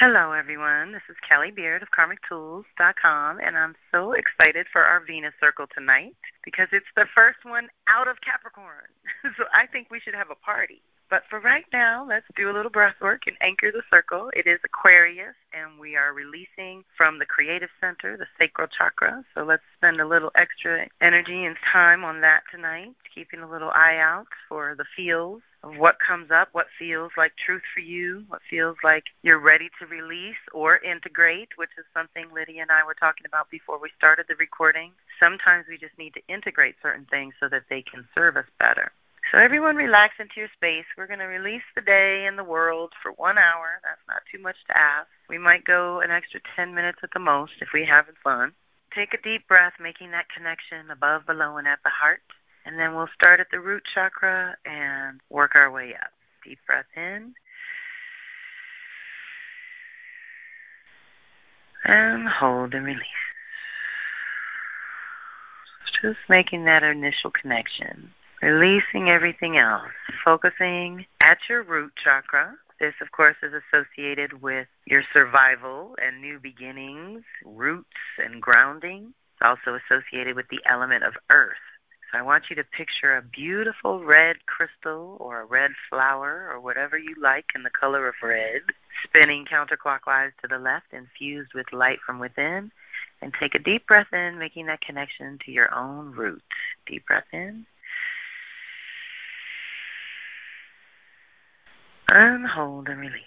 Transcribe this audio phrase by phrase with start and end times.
[0.00, 0.92] Hello, everyone.
[0.92, 6.16] This is Kelly Beard of KarmicTools.com, and I'm so excited for our Venus Circle tonight
[6.42, 8.88] because it's the first one out of Capricorn.
[9.36, 10.80] so I think we should have a party.
[11.10, 14.30] But for right now, let's do a little breath work and anchor the circle.
[14.32, 19.22] It is Aquarius, and we are releasing from the creative center, the sacral chakra.
[19.34, 23.70] So let's spend a little extra energy and time on that tonight, keeping a little
[23.74, 28.24] eye out for the feels of what comes up, what feels like truth for you,
[28.28, 32.84] what feels like you're ready to release or integrate, which is something Lydia and I
[32.84, 34.92] were talking about before we started the recording.
[35.18, 38.92] Sometimes we just need to integrate certain things so that they can serve us better.
[39.30, 40.86] So everyone relax into your space.
[40.96, 43.80] We're going to release the day and the world for one hour.
[43.84, 45.08] That's not too much to ask.
[45.28, 48.52] We might go an extra 10 minutes at the most if we're having fun.
[48.92, 52.22] Take a deep breath, making that connection above, below, and at the heart.
[52.64, 56.10] And then we'll start at the root chakra and work our way up.
[56.44, 57.34] Deep breath in.
[61.84, 63.02] And hold and release.
[66.02, 68.12] Just making that initial connection
[68.42, 69.90] releasing everything else,
[70.24, 72.54] focusing at your root chakra.
[72.78, 79.12] This, of course, is associated with your survival and new beginnings, roots and grounding.
[79.34, 81.56] It's also associated with the element of earth.
[82.10, 86.60] So I want you to picture a beautiful red crystal or a red flower or
[86.60, 88.62] whatever you like in the color of red,
[89.04, 92.72] spinning counterclockwise to the left, infused with light from within.
[93.22, 96.42] And take a deep breath in, making that connection to your own root.
[96.86, 97.66] Deep breath in.
[102.08, 103.22] And hold and release.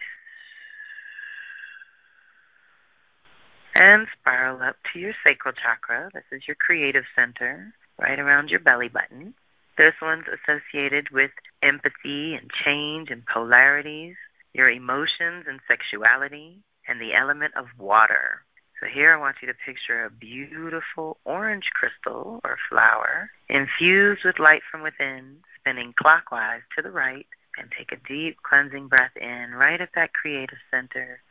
[3.75, 6.09] And spiral up to your sacral chakra.
[6.13, 9.33] This is your creative center, right around your belly button.
[9.77, 11.31] This one's associated with
[11.63, 14.15] empathy and change and polarities,
[14.53, 18.43] your emotions and sexuality, and the element of water.
[18.79, 24.39] So here I want you to picture a beautiful orange crystal or flower infused with
[24.39, 27.25] light from within, spinning clockwise to the right
[27.57, 31.21] and take a deep cleansing breath in right at that creative center.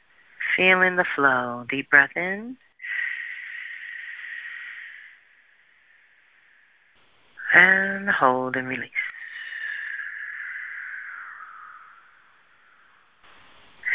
[0.57, 1.67] Feeling the flow.
[1.69, 2.57] Deep breath in.
[7.53, 8.91] And hold and release.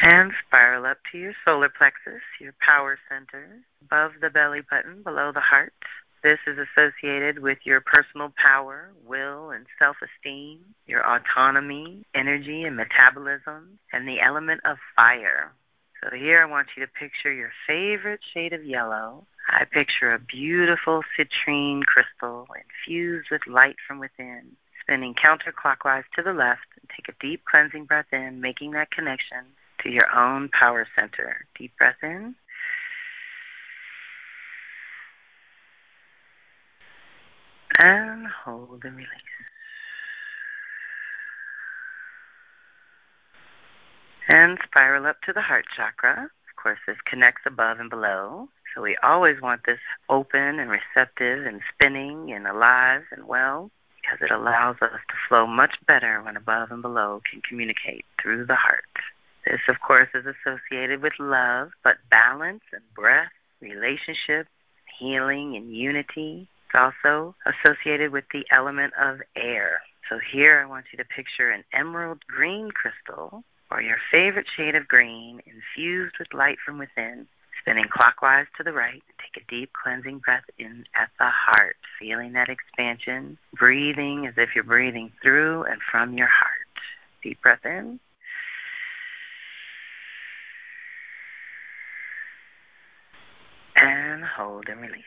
[0.02, 5.32] And spiral up to your solar plexus, your power center, above the belly button, below
[5.34, 5.74] the heart.
[6.24, 12.76] This is associated with your personal power, will, and self esteem, your autonomy, energy, and
[12.76, 15.52] metabolism, and the element of fire.
[16.04, 19.26] So here I want you to picture your favorite shade of yellow.
[19.50, 26.34] I picture a beautiful citrine crystal infused with light from within, spinning counterclockwise to the
[26.34, 26.66] left.
[26.96, 29.46] Take a deep cleansing breath in, making that connection
[29.84, 31.46] to your own power center.
[31.58, 32.36] Deep breath in.
[37.80, 39.10] And hold and release.
[44.28, 46.24] And spiral up to the heart chakra.
[46.24, 48.50] Of course, this connects above and below.
[48.78, 54.20] So we always want this open and receptive and spinning and alive and well because
[54.22, 58.56] it allows us to flow much better when above and below can communicate through the
[58.56, 58.86] heart.
[59.48, 64.48] This, of course, is associated with love, but balance and breath, relationship,
[65.00, 69.82] healing and unity, it's also associated with the element of air.
[70.08, 74.76] So here I want you to picture an emerald green crystal or your favorite shade
[74.76, 77.28] of green infused with light from within,
[77.68, 79.04] spinning clockwise to the right.
[79.20, 84.56] Take a deep cleansing breath in at the heart, feeling that expansion, breathing as if
[84.56, 86.54] you're breathing through and from your heart.
[87.22, 88.00] Deep breath in.
[93.76, 95.04] And hold and release.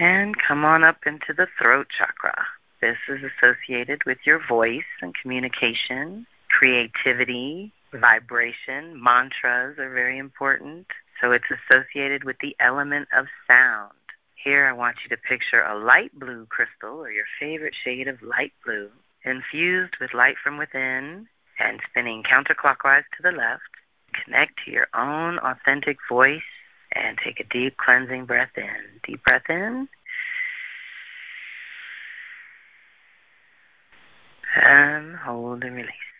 [0.00, 2.34] And come on up into the throat chakra.
[2.80, 9.02] This is associated with your voice and communication, creativity, vibration.
[9.02, 10.86] Mantras are very important.
[11.20, 13.92] So it's associated with the element of sound.
[14.42, 18.22] Here I want you to picture a light blue crystal or your favorite shade of
[18.22, 18.90] light blue
[19.24, 21.28] infused with light from within
[21.60, 23.62] and spinning counterclockwise to the left.
[24.24, 26.42] Connect to your own authentic voice
[26.92, 29.00] and take a deep cleansing breath in.
[29.06, 29.88] Deep breath in.
[34.54, 36.11] And hold and release.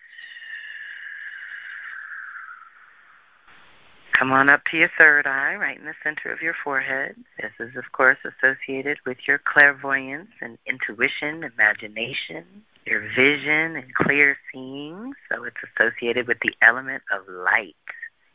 [4.12, 7.16] Come on up to your third eye, right in the center of your forehead.
[7.40, 12.44] This is, of course, associated with your clairvoyance and intuition, imagination,
[12.86, 17.74] your vision and clear seeing, so it's associated with the element of light.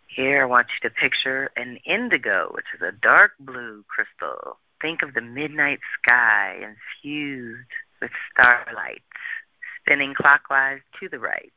[0.07, 4.57] Here, I want you to picture an indigo, which is a dark blue crystal.
[4.81, 7.69] Think of the midnight sky infused
[8.01, 9.03] with starlight,
[9.81, 11.53] spinning clockwise to the right.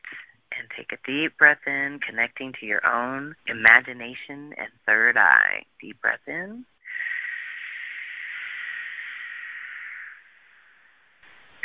[0.58, 5.64] And take a deep breath in, connecting to your own imagination and third eye.
[5.80, 6.64] Deep breath in.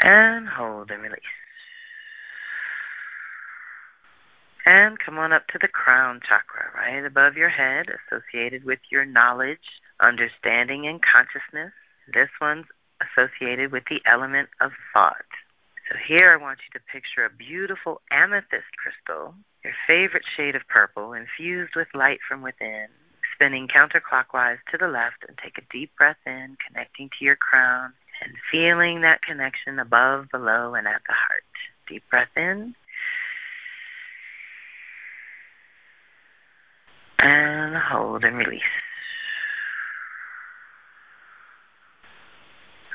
[0.01, 1.19] And hold and release.
[4.65, 9.05] And come on up to the crown chakra, right above your head, associated with your
[9.05, 9.59] knowledge,
[9.99, 11.71] understanding, and consciousness.
[12.11, 12.65] This one's
[13.01, 15.25] associated with the element of thought.
[15.89, 20.67] So here I want you to picture a beautiful amethyst crystal, your favorite shade of
[20.67, 22.87] purple, infused with light from within,
[23.35, 27.93] spinning counterclockwise to the left, and take a deep breath in, connecting to your crown,
[28.23, 31.43] and feeling that connection above, below, and at the heart.
[31.87, 32.73] Deep breath in.
[37.19, 38.61] And hold and release.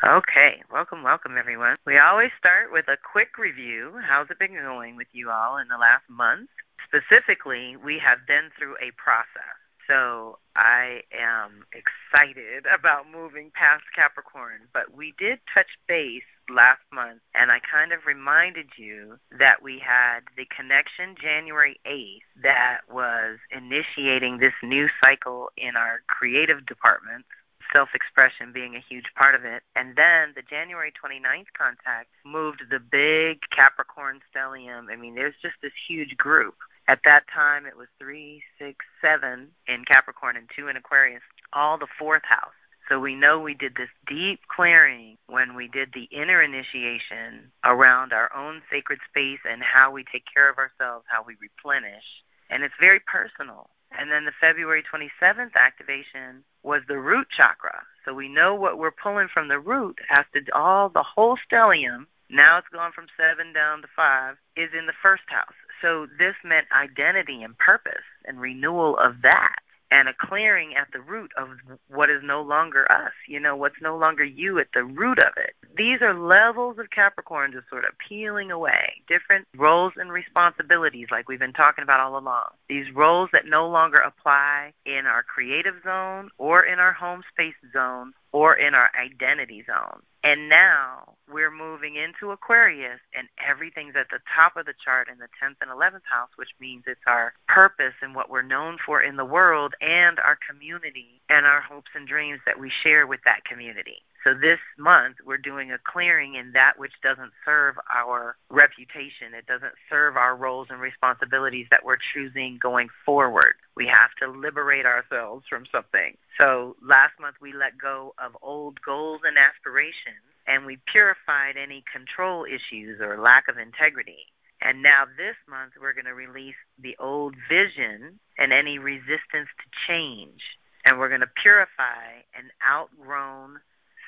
[0.02, 1.76] Okay, welcome, welcome everyone.
[1.84, 4.00] We always start with a quick review.
[4.02, 6.48] How's it been going with you all in the last month?
[6.88, 9.60] Specifically, we have been through a process.
[9.86, 17.20] So I am excited about moving past Capricorn, but we did touch base last month,
[17.34, 23.38] and I kind of reminded you that we had the connection January 8th that was
[23.54, 27.28] initiating this new cycle in our creative departments
[27.72, 29.62] self expression being a huge part of it.
[29.76, 34.90] And then the January 29th contact moved the big Capricorn stellium.
[34.90, 36.54] I mean, there's just this huge group.
[36.88, 41.22] At that time, it was three, six, seven in Capricorn and two in Aquarius,
[41.52, 42.52] all the fourth house.
[42.88, 48.12] So we know we did this deep clearing when we did the inner initiation around
[48.12, 52.02] our own sacred space and how we take care of ourselves, how we replenish.
[52.50, 53.70] And it's very personal.
[53.98, 57.82] And then the February 27th activation was the root chakra.
[58.04, 62.06] So we know what we're pulling from the root to all the whole stellium.
[62.28, 65.54] Now it's gone from seven down to five is in the first house.
[65.82, 69.56] So this meant identity and purpose and renewal of that
[69.90, 71.48] and a clearing at the root of
[71.88, 75.32] what is no longer us, you know, what's no longer you at the root of
[75.36, 75.54] it.
[75.76, 81.28] These are levels of Capricorn just sort of peeling away, different roles and responsibilities like
[81.28, 82.50] we've been talking about all along.
[82.68, 87.54] These roles that no longer apply in our creative zone or in our home space
[87.72, 90.02] zone or in our identity zone.
[90.22, 95.18] And now we're moving into Aquarius, and everything's at the top of the chart in
[95.18, 99.00] the 10th and 11th house, which means it's our purpose and what we're known for
[99.00, 103.20] in the world and our community and our hopes and dreams that we share with
[103.24, 104.02] that community.
[104.22, 109.32] So this month, we're doing a clearing in that which doesn't serve our reputation.
[109.32, 113.54] It doesn't serve our roles and responsibilities that we're choosing going forward.
[113.80, 116.14] We have to liberate ourselves from something.
[116.36, 121.82] So last month, we let go of old goals and aspirations, and we purified any
[121.90, 124.26] control issues or lack of integrity.
[124.60, 129.66] And now this month, we're going to release the old vision and any resistance to
[129.88, 130.42] change.
[130.84, 133.60] And we're going to purify an outgrown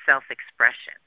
[0.05, 1.01] self expression.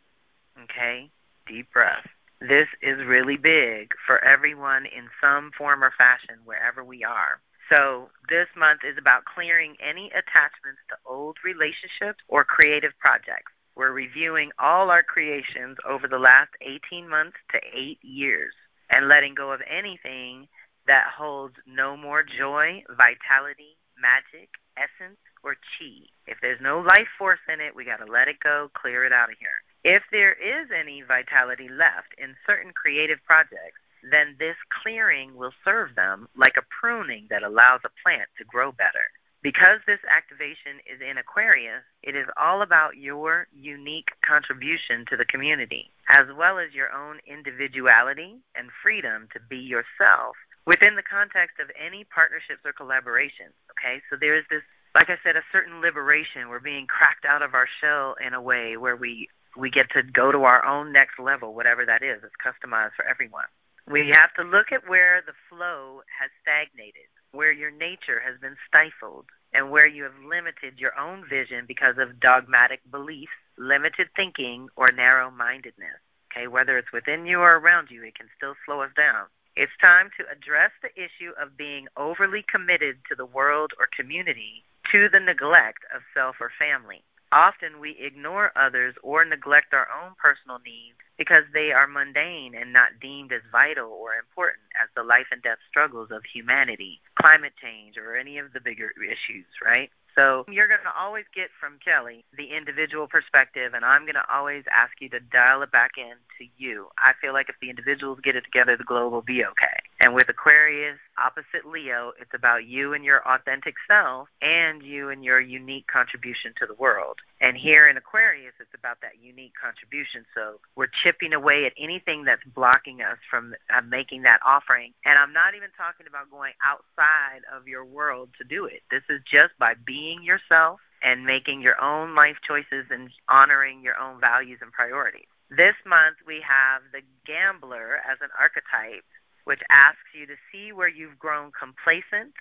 [0.64, 1.12] Okay?
[1.46, 2.08] Deep breath.
[2.42, 7.40] This is really big for everyone in some form or fashion, wherever we are.
[7.70, 13.52] So, this month is about clearing any attachments to old relationships or creative projects.
[13.76, 18.54] We're reviewing all our creations over the last 18 months to eight years
[18.90, 20.48] and letting go of anything
[20.88, 26.06] that holds no more joy, vitality, magic, essence, or chi.
[26.28, 29.14] If there's no life force in it, we got to let it go, clear it
[29.14, 29.62] out of here.
[29.84, 33.81] If there is any vitality left in certain creative projects,
[34.12, 38.71] then this clearing will serve them like a pruning that allows a plant to grow
[38.71, 39.12] better.
[39.42, 45.26] Because this activation is in Aquarius, it is all about your unique contribution to the
[45.26, 50.35] community, as well as your own individuality and freedom to be yourself
[50.66, 53.54] within the context of any partnerships or collaborations.
[53.78, 54.64] Okay, so there is this,
[54.95, 56.50] like I said, a certain liberation.
[56.50, 60.04] We're being cracked out of our shell in a way where we we get to
[60.04, 62.21] go to our own next level, whatever that is.
[62.24, 63.45] It's customized for everyone.
[63.87, 68.57] We have to look at where the flow has stagnated, where your nature has been
[68.68, 74.69] stifled, and where you have limited your own vision because of dogmatic beliefs, limited thinking,
[74.75, 76.01] or narrow mindedness.
[76.31, 79.27] Okay, whether it's within you or around you, it can still slow us down.
[79.56, 84.63] It's time to address the issue of being overly committed to the world or community
[84.92, 87.04] to the neglect of self or family.
[87.31, 92.74] Often we ignore others or neglect our own personal needs because they are mundane and
[92.74, 97.54] not deemed as vital or important as the life and death struggles of humanity, climate
[97.62, 99.90] change, or any of the bigger issues, right?
[100.16, 104.34] So you're going to always get from Kelly the individual perspective, and I'm going to
[104.34, 106.88] always ask you to dial it back in to you.
[106.98, 109.84] I feel like if the individuals get it together, the globe will be okay.
[110.06, 115.26] And with Aquarius opposite Leo, it's about you and your authentic self and you and
[115.26, 117.18] your unique contribution to the world.
[117.42, 120.24] And here in Aquarius, it's about that unique contribution.
[120.35, 124.94] So we're chipping away at anything that's blocking us from uh, making that offering.
[125.06, 128.83] And I'm not even talking about going outside of your world to do it.
[128.92, 133.97] This is just by being yourself and making your own life choices and honoring your
[133.97, 135.26] own values and priorities.
[135.50, 139.04] This month, we have the gambler as an archetype
[139.45, 142.33] which asks you to see where you've grown complacent,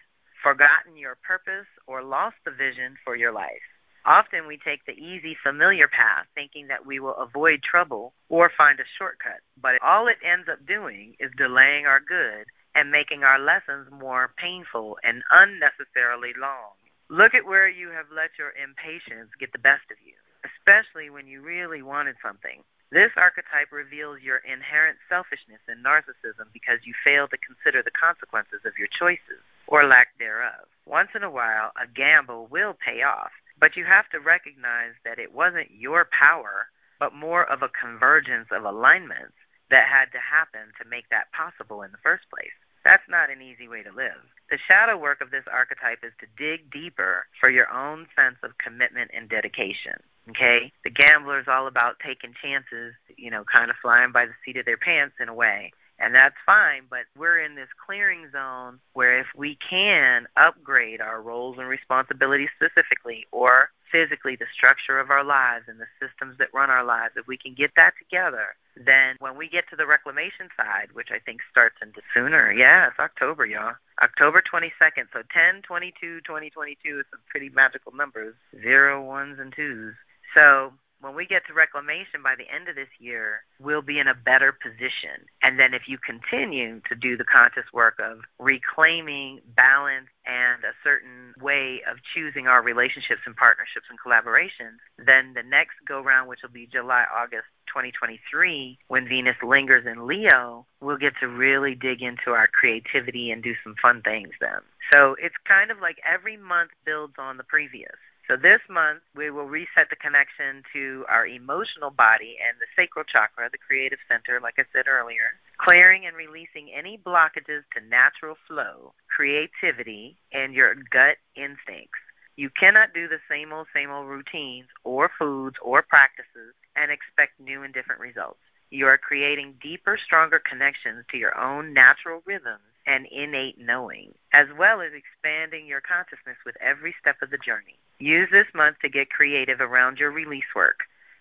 [0.43, 3.63] forgotten your purpose, or lost the vision for your life.
[4.07, 8.79] Often we take the easy, familiar path thinking that we will avoid trouble or find
[8.79, 12.45] a shortcut, but all it ends up doing is delaying our good
[12.75, 16.77] and making our lessons more painful and unnecessarily long.
[17.09, 21.27] Look at where you have let your impatience get the best of you, especially when
[21.27, 22.63] you really wanted something.
[22.91, 28.61] This archetype reveals your inherent selfishness and narcissism because you fail to consider the consequences
[28.65, 30.69] of your choices or lack thereof.
[30.87, 35.19] Once in a while, a gamble will pay off, but you have to recognize that
[35.19, 36.69] it wasn't your power,
[37.01, 39.35] but more of a convergence of alignments
[39.71, 42.55] that had to happen to make that possible in the first place.
[42.85, 44.21] That's not an easy way to live.
[44.51, 48.59] The shadow work of this archetype is to dig deeper for your own sense of
[48.59, 49.99] commitment and dedication.
[50.31, 50.73] Okay?
[50.85, 54.57] The gambler is all about taking chances, you know, kind of flying by the seat
[54.57, 55.73] of their pants in a way.
[55.99, 61.23] And that's fine, but we're in this clearing zone where if we can upgrade our
[61.23, 66.53] roles and responsibilities specifically or physically the structure of our lives and the systems that
[66.53, 69.87] run our lives, if we can get that together, then when we get to the
[69.87, 73.75] reclamation side, which I think starts into sooner, yeah, it's October, y'all.
[74.03, 75.07] October 22nd.
[75.13, 79.95] So 10, 22, 2022 is some pretty magical numbers, zero, ones, and twos.
[80.35, 80.73] So
[81.05, 84.15] when we get to reclamation by the end of this year, we'll be in a
[84.15, 85.29] better position.
[85.43, 90.73] And then if you continue to do the conscious work of reclaiming balance and a
[90.83, 96.27] certain way of choosing our relationships and partnerships and collaborations, then the next go round,
[96.27, 101.75] which will be July, August 2023, when Venus lingers in Leo, we'll get to really
[101.75, 104.61] dig into our creativity and do some fun things then.
[104.91, 107.97] So it's kind of like every month builds on the previous.
[108.27, 113.05] So this month, we will reset the connection to our emotional body and the sacral
[113.05, 118.37] chakra, the creative center, like I said earlier, clearing and releasing any blockages to natural
[118.49, 122.01] flow, creativity, and your gut instincts.
[122.37, 127.39] You cannot do the same old, same old routines or foods or practices and expect
[127.39, 128.41] new and different results.
[128.71, 134.47] You are creating deeper, stronger connections to your own natural rhythms and innate knowing, as
[134.59, 137.79] well as expanding your consciousness with every step of the journey.
[138.05, 140.81] Use this month to get creative around your release work.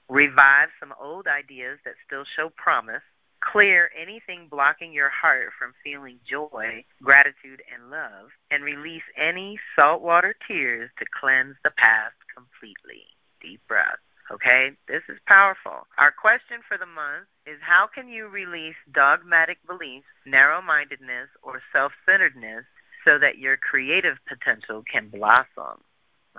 [0.09, 3.01] Revive some old ideas that still show promise.
[3.39, 8.31] Clear anything blocking your heart from feeling joy, gratitude, and love.
[8.51, 13.05] And release any saltwater tears to cleanse the past completely.
[13.41, 14.03] Deep breath.
[14.29, 14.71] Okay?
[14.89, 15.87] This is powerful.
[15.97, 21.61] Our question for the month is how can you release dogmatic beliefs, narrow mindedness, or
[21.71, 22.65] self centeredness
[23.05, 25.79] so that your creative potential can blossom?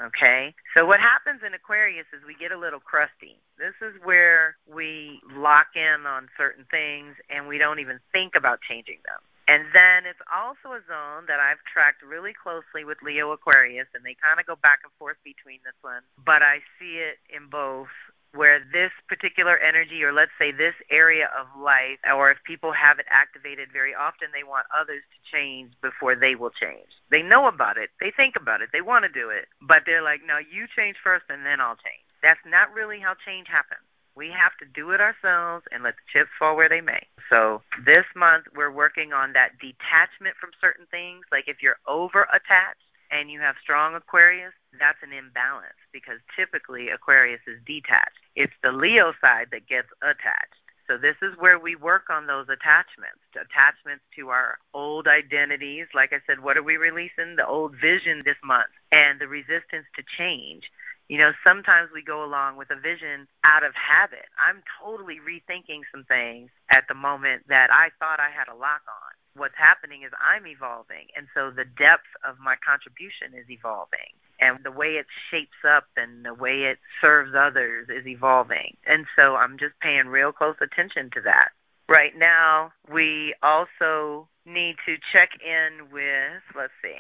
[0.01, 0.55] Okay?
[0.75, 3.39] So what happens in Aquarius is we get a little crusty.
[3.59, 8.61] This is where we lock in on certain things and we don't even think about
[8.61, 9.21] changing them.
[9.47, 14.03] And then it's also a zone that I've tracked really closely with Leo Aquarius, and
[14.03, 16.01] they kind of go back and forth between this one.
[16.25, 17.93] But I see it in both
[18.35, 22.99] where this particular energy, or let's say this area of life, or if people have
[22.99, 26.89] it activated very often, they want others to change before they will change.
[27.11, 30.03] They know about it, they think about it, they want to do it, but they're
[30.03, 32.05] like, no, you change first and then I'll change.
[32.23, 33.81] That's not really how change happens.
[34.17, 37.07] We have to do it ourselves and let the chips fall where they may.
[37.29, 41.25] So this month we're working on that detachment from certain things.
[41.33, 46.89] Like if you're over attached, and you have strong Aquarius, that's an imbalance because typically
[46.89, 48.24] Aquarius is detached.
[48.37, 50.55] It's the Leo side that gets attached.
[50.87, 55.87] So this is where we work on those attachments, attachments to our old identities.
[55.95, 57.37] Like I said, what are we releasing?
[57.37, 60.65] The old vision this month and the resistance to change.
[61.09, 64.27] You know, sometimes we go along with a vision out of habit.
[64.39, 68.83] I'm totally rethinking some things at the moment that I thought I had a lock
[68.89, 74.15] on what's happening is I'm evolving, and so the depth of my contribution is evolving.
[74.45, 78.77] And the way it shapes up and the way it serves others is evolving.
[78.87, 81.51] And so I'm just paying real close attention to that.
[81.89, 86.99] Right now, we also need to check in with, let's see,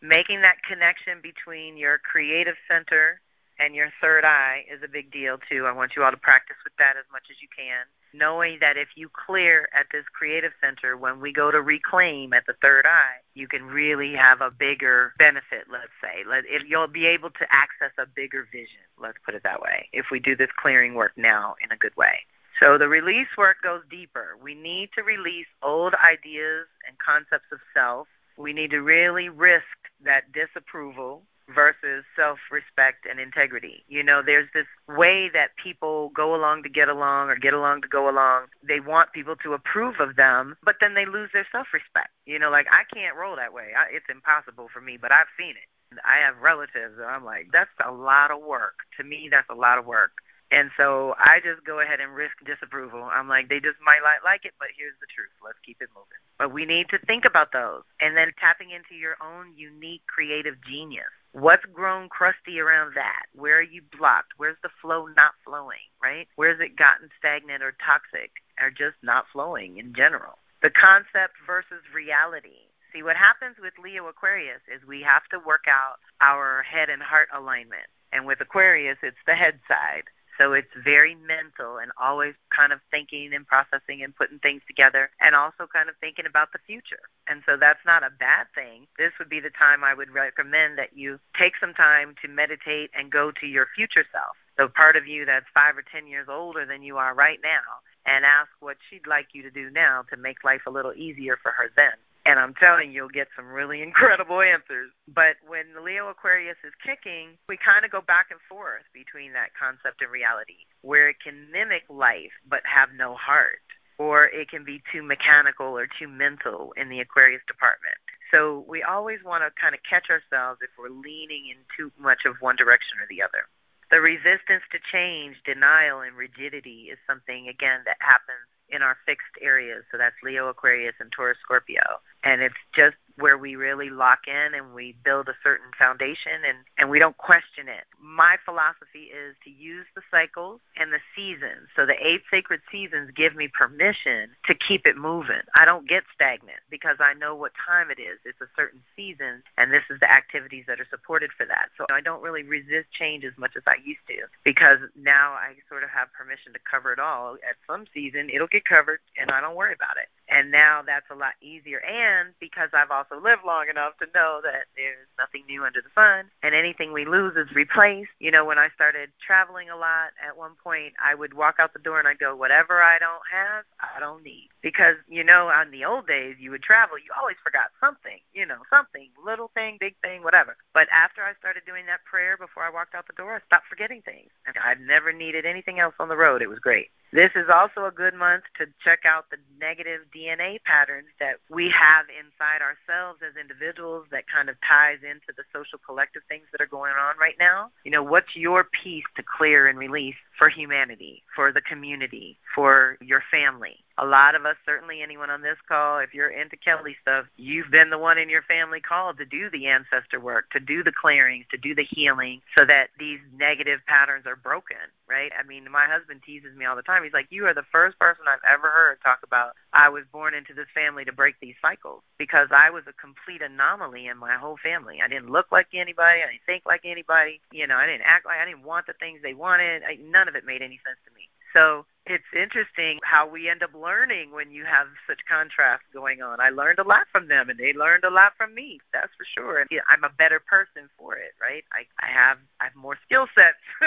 [0.00, 3.20] making that connection between your creative center
[3.58, 5.66] and your third eye is a big deal too.
[5.66, 7.84] I want you all to practice with that as much as you can.
[8.14, 12.44] Knowing that if you clear at this creative center, when we go to reclaim at
[12.46, 16.22] the third eye, you can really have a bigger benefit, let's say.
[16.28, 19.88] Let, if you'll be able to access a bigger vision, let's put it that way,
[19.92, 22.20] if we do this clearing work now in a good way.
[22.60, 24.36] So the release work goes deeper.
[24.40, 28.08] We need to release old ideas and concepts of self.
[28.36, 29.64] We need to really risk
[30.04, 31.22] that disapproval
[31.54, 33.84] versus self respect and integrity.
[33.88, 37.82] You know, there's this way that people go along to get along or get along
[37.82, 38.46] to go along.
[38.66, 42.10] They want people to approve of them, but then they lose their self respect.
[42.26, 43.70] You know, like I can't roll that way.
[43.76, 45.68] I, it's impossible for me, but I've seen it.
[46.06, 48.80] I have relatives and I'm like, that's a lot of work.
[48.96, 50.12] To me, that's a lot of work.
[50.52, 53.08] And so I just go ahead and risk disapproval.
[53.10, 55.32] I'm like, they just might not like it, but here's the truth.
[55.42, 56.20] Let's keep it moving.
[56.38, 60.56] But we need to think about those and then tapping into your own unique creative
[60.68, 61.08] genius.
[61.32, 63.32] What's grown crusty around that?
[63.34, 64.36] Where are you blocked?
[64.36, 66.28] Where's the flow not flowing, right?
[66.36, 70.36] Where's it gotten stagnant or toxic or just not flowing in general?
[70.60, 72.68] The concept versus reality.
[72.92, 77.00] See, what happens with Leo Aquarius is we have to work out our head and
[77.00, 77.88] heart alignment.
[78.12, 80.12] And with Aquarius, it's the head side.
[80.42, 85.08] So it's very mental and always kind of thinking and processing and putting things together
[85.20, 86.98] and also kind of thinking about the future.
[87.28, 88.88] And so that's not a bad thing.
[88.98, 92.90] This would be the time I would recommend that you take some time to meditate
[92.92, 94.34] and go to your future self.
[94.56, 97.78] So part of you that's five or ten years older than you are right now
[98.04, 101.38] and ask what she'd like you to do now to make life a little easier
[101.40, 101.94] for her then.
[102.24, 104.90] And I'm telling you, you'll get some really incredible answers.
[105.08, 109.50] But when Leo Aquarius is kicking, we kind of go back and forth between that
[109.58, 113.62] concept and reality, where it can mimic life but have no heart,
[113.98, 117.98] or it can be too mechanical or too mental in the Aquarius department.
[118.30, 122.24] So we always want to kind of catch ourselves if we're leaning in too much
[122.24, 123.44] of one direction or the other.
[123.90, 129.36] The resistance to change, denial, and rigidity is something, again, that happens in our fixed
[129.42, 129.84] areas.
[129.92, 134.54] So that's Leo, Aquarius, and Taurus, Scorpio and it's just where we really lock in
[134.54, 137.84] and we build a certain foundation and, and we don't question it.
[138.00, 141.68] My philosophy is to use the cycles and the seasons.
[141.76, 145.42] So the eight sacred seasons give me permission to keep it moving.
[145.54, 148.18] I don't get stagnant because I know what time it is.
[148.24, 151.68] It's a certain season and this is the activities that are supported for that.
[151.76, 155.54] So I don't really resist change as much as I used to because now I
[155.68, 157.34] sort of have permission to cover it all.
[157.34, 160.08] At some season it'll get covered and I don't worry about it.
[160.32, 161.84] And now that's a lot easier.
[161.84, 165.92] And because I've also lived long enough to know that there's nothing new under the
[165.94, 168.10] sun and anything we lose is replaced.
[168.18, 171.74] You know, when I started traveling a lot, at one point I would walk out
[171.74, 174.48] the door and I'd go, whatever I don't have, I don't need.
[174.62, 178.46] Because, you know, on the old days, you would travel, you always forgot something, you
[178.46, 180.56] know, something, little thing, big thing, whatever.
[180.72, 183.66] But after I started doing that prayer before I walked out the door, I stopped
[183.68, 184.30] forgetting things.
[184.64, 186.40] I've never needed anything else on the road.
[186.40, 186.88] It was great.
[187.12, 191.68] This is also a good month to check out the negative DNA patterns that we
[191.68, 196.62] have inside ourselves as individuals that kind of ties into the social collective things that
[196.62, 197.70] are going on right now.
[197.84, 202.96] You know, what's your piece to clear and release for humanity, for the community, for
[203.02, 203.81] your family?
[203.98, 207.70] A lot of us, certainly anyone on this call, if you're into Kelly stuff, you've
[207.70, 210.92] been the one in your family called to do the ancestor work, to do the
[210.92, 214.76] clearings, to do the healing so that these negative patterns are broken,
[215.08, 215.30] right?
[215.38, 217.04] I mean, my husband teases me all the time.
[217.04, 220.34] He's like, You are the first person I've ever heard talk about I was born
[220.34, 224.36] into this family to break these cycles because I was a complete anomaly in my
[224.36, 224.98] whole family.
[225.02, 228.26] I didn't look like anybody, I didn't think like anybody, you know, I didn't act
[228.26, 229.82] like I didn't want the things they wanted.
[229.82, 231.28] I, none of it made any sense to me.
[231.52, 236.40] So it's interesting how we end up learning when you have such contrast going on.
[236.40, 238.80] I learned a lot from them, and they learned a lot from me.
[238.92, 239.60] That's for sure.
[239.60, 241.64] And I'm a better person for it, right?
[241.72, 243.62] I I have I have more skill sets.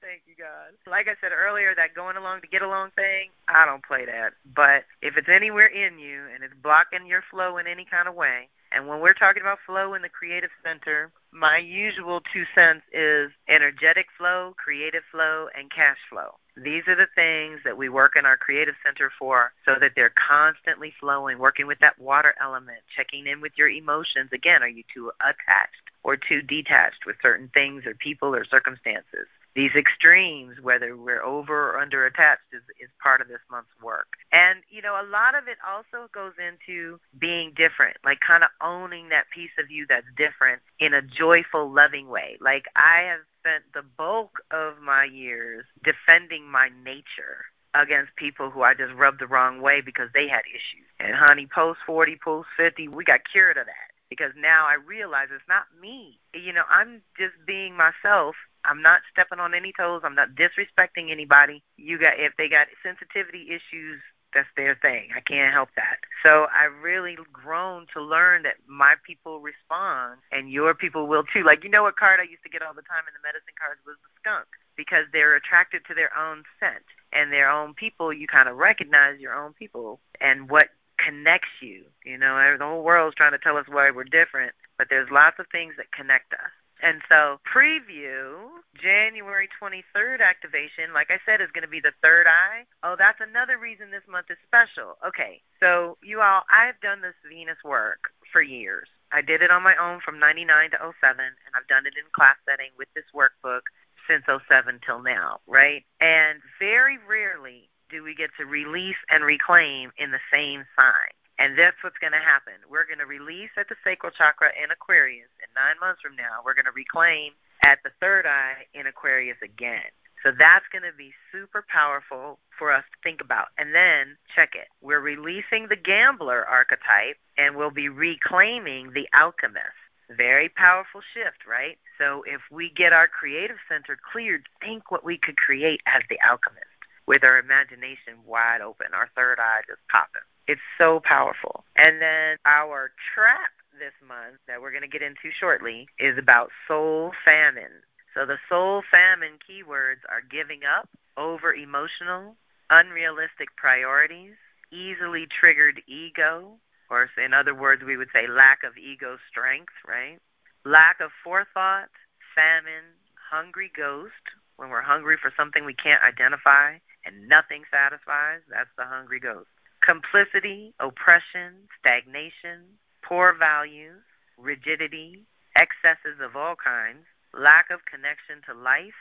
[0.00, 0.78] Thank you, God.
[0.88, 4.34] Like I said earlier, that going along to get along thing, I don't play that.
[4.54, 8.14] But if it's anywhere in you and it's blocking your flow in any kind of
[8.14, 12.82] way, and when we're talking about flow in the creative center, my usual two cents
[12.92, 16.34] is energetic flow, creative flow, and cash flow.
[16.56, 20.14] These are the things that we work in our creative center for so that they're
[20.28, 24.30] constantly flowing, working with that water element, checking in with your emotions.
[24.32, 29.26] Again, are you too attached or too detached with certain things or people or circumstances?
[29.56, 34.06] these extremes, whether we're over or under attached, is, is part of this month's work.
[34.30, 38.50] And, you know, a lot of it also goes into being different, like kind of
[38.60, 42.36] owning that piece of you that's different in a joyful, loving way.
[42.38, 48.62] Like I have spent the bulk of my years defending my nature against people who
[48.62, 50.88] I just rubbed the wrong way because they had issues.
[50.98, 55.28] And honey, post 40, post 50, we got cured of that because now I realize
[55.34, 56.18] it's not me.
[56.34, 58.34] You know, I'm just being myself.
[58.64, 60.02] I'm not stepping on any toes.
[60.04, 61.62] I'm not disrespecting anybody.
[61.76, 64.00] You got if they got sensitivity issues,
[64.34, 65.08] that's their thing.
[65.16, 65.98] I can't help that.
[66.22, 71.42] So I've really grown to learn that my people respond and your people will too.
[71.42, 73.54] Like you know what card I used to get all the time in the medicine
[73.58, 78.12] cards was the skunk because they're attracted to their own scent and their own people.
[78.12, 81.84] You kind of recognize your own people and what connects you.
[82.04, 85.38] You know, the whole world's trying to tell us why we're different, but there's lots
[85.38, 86.52] of things that connect us.
[86.82, 88.36] And so, preview
[88.80, 92.64] January 23rd activation, like I said, is going to be the third eye.
[92.82, 94.98] Oh, that's another reason this month is special.
[95.06, 98.88] Okay, so you all, I've done this Venus work for years.
[99.12, 102.04] I did it on my own from 99 to 07, and I've done it in
[102.12, 103.62] class setting with this workbook
[104.08, 105.84] since 07 till now, right?
[106.00, 111.14] And very rarely do we get to release and reclaim in the same sign.
[111.38, 112.54] And that's what's going to happen.
[112.68, 116.40] We're going to release at the sacral chakra in Aquarius, and nine months from now,
[116.44, 119.92] we're going to reclaim at the third eye in Aquarius again.
[120.22, 123.48] So that's going to be super powerful for us to think about.
[123.58, 124.68] And then check it.
[124.80, 129.76] We're releasing the gambler archetype, and we'll be reclaiming the alchemist.
[130.08, 131.78] Very powerful shift, right?
[131.98, 136.18] So if we get our creative center cleared, think what we could create as the
[136.26, 136.64] alchemist
[137.06, 140.22] with our imagination wide open, our third eye just popping.
[140.48, 141.64] It's so powerful.
[141.76, 146.50] And then our trap this month that we're going to get into shortly is about
[146.68, 147.82] soul famine.
[148.14, 152.36] So the soul famine keywords are giving up, over emotional,
[152.70, 154.34] unrealistic priorities,
[154.72, 156.58] easily triggered ego,
[156.90, 160.18] or in other words, we would say lack of ego strength, right?
[160.64, 161.88] Lack of forethought,
[162.34, 162.94] famine,
[163.30, 164.12] hungry ghost,
[164.56, 169.48] when we're hungry for something we can't identify, and nothing satisfies, that's the hungry ghost.
[169.86, 172.64] Complicity, oppression, stagnation,
[173.02, 174.02] poor values,
[174.36, 175.22] rigidity,
[175.54, 178.98] excesses of all kinds, lack of connection to life,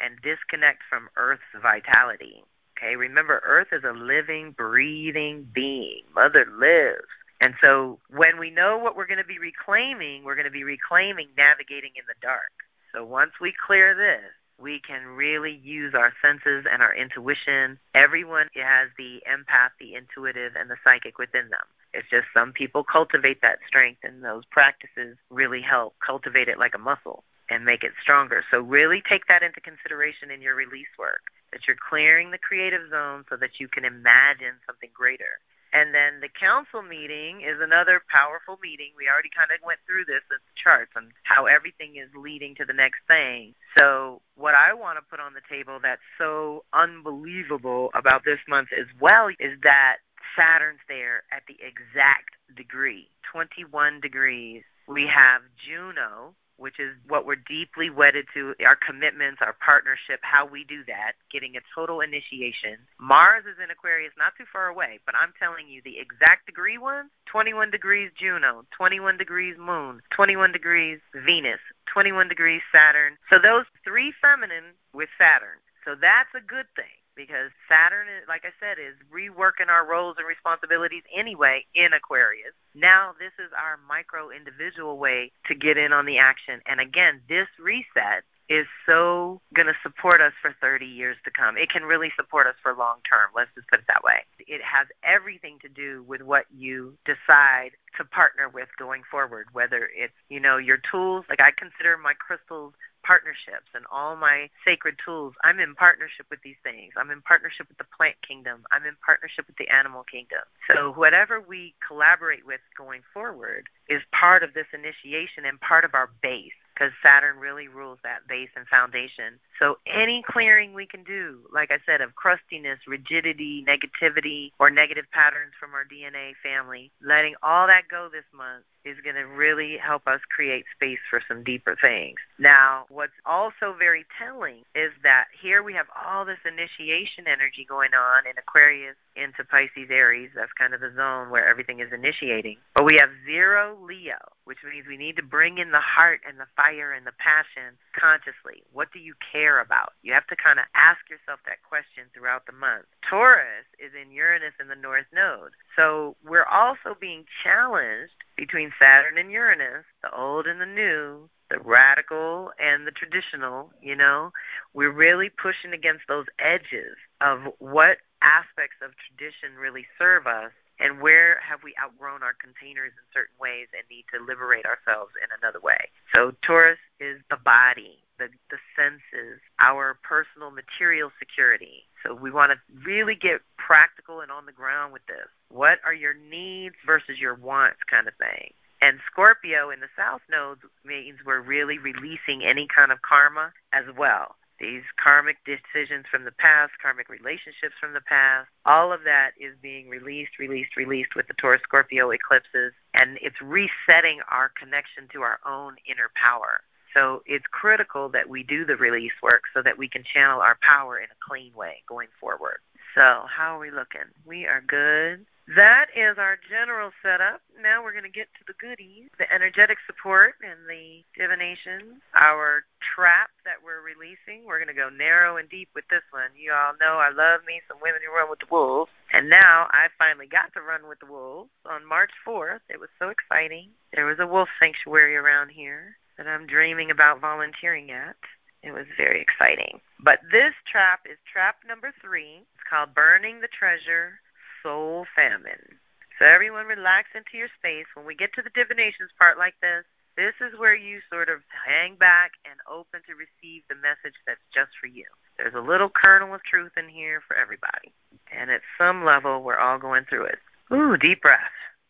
[0.00, 2.42] and disconnect from Earth's vitality.
[2.78, 6.02] Okay, remember, Earth is a living, breathing being.
[6.14, 7.12] Mother lives.
[7.42, 10.64] And so when we know what we're going to be reclaiming, we're going to be
[10.64, 12.52] reclaiming navigating in the dark.
[12.94, 14.30] So once we clear this,
[14.62, 17.78] we can really use our senses and our intuition.
[17.94, 21.66] Everyone has the empath, the intuitive, and the psychic within them.
[21.92, 26.74] It's just some people cultivate that strength, and those practices really help cultivate it like
[26.74, 28.42] a muscle and make it stronger.
[28.50, 31.20] So, really take that into consideration in your release work
[31.52, 35.38] that you're clearing the creative zone so that you can imagine something greater.
[35.72, 38.92] And then the council meeting is another powerful meeting.
[38.96, 42.64] We already kind of went through this the charts on how everything is leading to
[42.64, 43.54] the next thing.
[43.76, 48.68] So, what I want to put on the table that's so unbelievable about this month
[48.78, 49.98] as well is that
[50.36, 54.62] Saturn's there at the exact degree 21 degrees.
[54.86, 60.46] We have Juno, which is what we're deeply wedded to our commitments, our partnership, how
[60.46, 62.78] we do that, getting a total initiation.
[62.98, 66.78] Mars is in Aquarius, not too far away, but I'm telling you the exact degree
[66.78, 71.60] one 21 degrees Juno, 21 degrees Moon, 21 degrees Venus,
[71.92, 73.18] 21 degrees Saturn.
[73.28, 75.58] So those three feminine with Saturn.
[75.84, 80.26] So that's a good thing because Saturn, like I said, is reworking our roles and
[80.26, 82.52] responsibilities anyway in Aquarius.
[82.74, 86.60] Now, this is our micro individual way to get in on the action.
[86.66, 91.56] And again, this reset is so going to support us for 30 years to come.
[91.56, 93.30] It can really support us for long term.
[93.34, 94.24] Let's just put it that way.
[94.40, 99.88] It has everything to do with what you decide to partner with going forward, whether
[99.96, 101.24] it's, you know, your tools.
[101.28, 105.34] Like I consider my crystals partnerships and all my sacred tools.
[105.42, 106.92] I'm in partnership with these things.
[106.96, 108.64] I'm in partnership with the plant kingdom.
[108.70, 110.42] I'm in partnership with the animal kingdom.
[110.68, 115.94] So whatever we collaborate with going forward is part of this initiation and part of
[115.94, 119.38] our base because Saturn really rules that base and foundation.
[119.62, 125.04] So any clearing we can do, like I said, of crustiness, rigidity, negativity, or negative
[125.12, 129.76] patterns from our DNA family, letting all that go this month is going to really
[129.76, 132.16] help us create space for some deeper things.
[132.38, 137.94] Now, what's also very telling is that here we have all this initiation energy going
[137.94, 140.30] on in Aquarius into Pisces Aries.
[140.34, 142.56] That's kind of the zone where everything is initiating.
[142.74, 146.40] But we have zero Leo, which means we need to bring in the heart and
[146.40, 148.64] the fire and the passion consciously.
[148.72, 149.92] What do you care care about?
[150.02, 152.86] You have to kind of ask yourself that question throughout the month.
[153.08, 155.52] Taurus is in Uranus in the North Node.
[155.76, 161.58] So we're also being challenged between Saturn and Uranus, the old and the new, the
[161.58, 164.32] radical and the traditional, you know.
[164.72, 171.00] We're really pushing against those edges of what aspects of tradition really serve us and
[171.00, 175.28] where have we outgrown our containers in certain ways and need to liberate ourselves in
[175.38, 175.90] another way.
[176.14, 181.84] So Taurus is the body, the, the senses, our personal material security.
[182.02, 185.26] So we want to really get practical and on the ground with this.
[185.48, 188.52] What are your needs versus your wants kind of thing?
[188.80, 193.84] And Scorpio in the South Node means we're really releasing any kind of karma as
[193.96, 194.34] well.
[194.58, 199.54] These karmic decisions from the past, karmic relationships from the past, all of that is
[199.60, 202.72] being released, released, released with the Taurus Scorpio eclipses.
[202.94, 206.62] And it's resetting our connection to our own inner power.
[206.94, 210.58] So it's critical that we do the release work so that we can channel our
[210.62, 212.58] power in a clean way going forward.
[212.94, 214.12] So, how are we looking?
[214.26, 215.24] We are good.
[215.56, 217.40] That is our general setup.
[217.60, 222.62] Now we're going to get to the goodies, the energetic support and the divination, our
[222.94, 224.46] trap that we're releasing.
[224.46, 226.30] We're going to go narrow and deep with this one.
[226.38, 228.92] You all know I love me some women who run with the wolves.
[229.12, 232.62] And now I finally got to run with the wolves on March 4th.
[232.70, 233.70] It was so exciting.
[233.92, 238.16] There was a wolf sanctuary around here that I'm dreaming about volunteering at.
[238.62, 239.80] It was very exciting.
[239.98, 242.46] But this trap is trap number three.
[242.54, 244.20] It's called Burning the Treasure
[244.62, 245.78] soul famine.
[246.18, 247.86] So everyone relax into your space.
[247.94, 249.84] When we get to the divinations part like this,
[250.16, 254.44] this is where you sort of hang back and open to receive the message that's
[254.54, 255.06] just for you.
[255.38, 257.92] There's a little kernel of truth in here for everybody.
[258.30, 260.38] And at some level, we're all going through it.
[260.72, 261.40] Ooh, deep breath.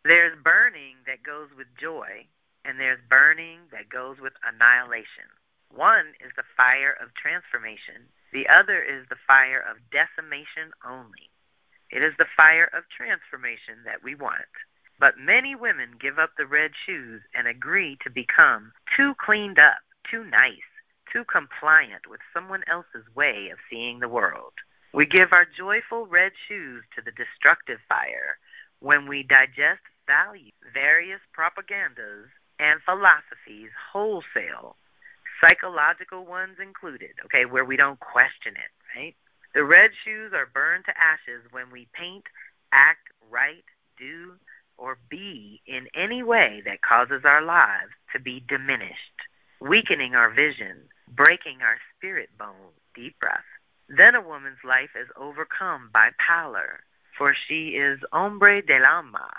[0.04, 2.26] There's burning that goes with joy,
[2.64, 5.28] and there's burning that goes with annihilation.
[5.74, 11.30] One is the fire of transformation, the other is the fire of decimation only.
[11.90, 14.48] It is the fire of transformation that we want.
[14.98, 19.80] But many women give up the red shoes and agree to become too cleaned up,
[20.10, 20.68] too nice,
[21.12, 24.52] too compliant with someone else's way of seeing the world.
[24.94, 28.38] We give our joyful red shoes to the destructive fire
[28.80, 32.28] when we digest, value various propagandas
[32.62, 34.76] and philosophies wholesale,
[35.40, 39.16] psychological ones included, okay, where we don't question it, right?
[39.52, 42.24] The red shoes are burned to ashes when we paint,
[42.70, 43.64] act, write,
[43.98, 44.34] do,
[44.78, 49.18] or be in any way that causes our lives to be diminished,
[49.60, 52.72] weakening our vision, breaking our spirit bone.
[52.94, 53.40] Deep breath.
[53.88, 56.80] Then a woman's life is overcome by pallor,
[57.16, 59.30] for she is hambre del alma,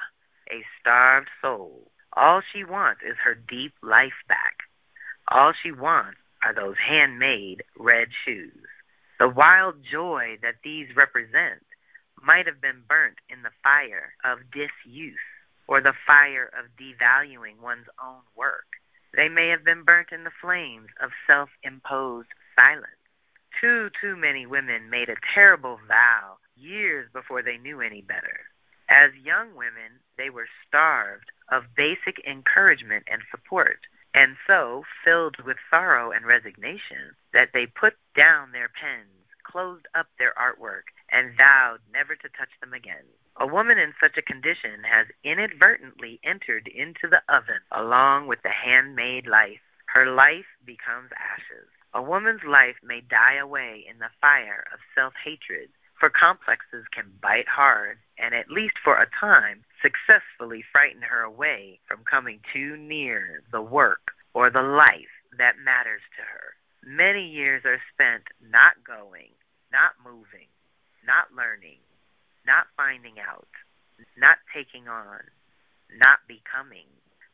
[0.52, 1.88] a starved soul.
[2.15, 4.63] All she wants is her deep life back.
[5.30, 8.67] All she wants are those handmade red shoes.
[9.19, 11.65] The wild joy that these represent
[12.21, 15.19] might have been burnt in the fire of disuse
[15.67, 18.65] or the fire of devaluing one's own work.
[19.15, 22.88] They may have been burnt in the flames of self imposed silence.
[23.62, 28.41] Too, too many women made a terrible vow years before they knew any better.
[28.89, 33.79] As young women, they were starved of basic encouragement and support
[34.13, 39.10] and so filled with sorrow and resignation that they put down their pens,
[39.43, 43.03] closed up their artwork, and vowed never to touch them again.
[43.38, 48.51] A woman in such a condition has inadvertently entered into the oven along with the
[48.51, 49.62] handmade life.
[49.88, 51.67] Her life becomes ashes.
[51.93, 57.12] A woman's life may die away in the fire of self hatred, for complexes can
[57.21, 59.63] bite hard and, at least for a time,
[60.62, 66.22] frighten her away from coming too near the work or the life that matters to
[66.24, 66.54] her.
[66.86, 69.32] Many years are spent not going,
[69.72, 70.48] not moving,
[71.06, 71.80] not learning,
[72.46, 73.48] not finding out,
[74.18, 75.20] not taking on,
[75.98, 76.86] not becoming.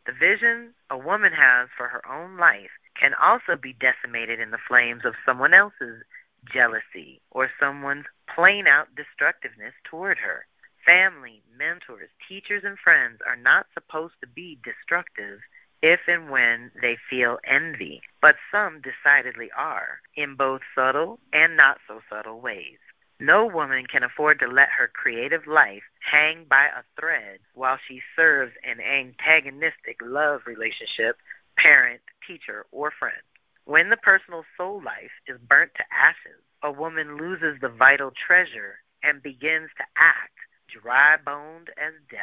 [0.05, 4.57] The vision a woman has for her own life can also be decimated in the
[4.67, 6.03] flames of someone else's
[6.51, 10.45] jealousy or someone's plain out destructiveness toward her.
[10.85, 15.39] Family, mentors, teachers, and friends are not supposed to be destructive
[15.81, 21.77] if and when they feel envy, but some decidedly are, in both subtle and not
[21.87, 22.77] so subtle ways.
[23.19, 28.01] No woman can afford to let her creative life hang by a thread while she
[28.15, 31.17] serves an antagonistic love relationship,
[31.57, 33.21] parent, teacher, or friend.
[33.65, 38.79] When the personal soul life is burnt to ashes, a woman loses the vital treasure
[39.03, 40.39] and begins to act
[40.71, 42.21] dry boned as death.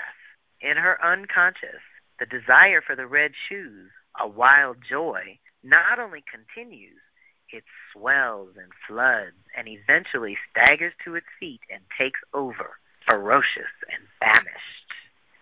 [0.60, 1.82] In her unconscious,
[2.18, 7.00] the desire for the red shoes, a wild joy, not only continues,
[7.52, 14.02] it swells and floods and eventually staggers to its feet and takes over, ferocious and
[14.18, 14.76] famished.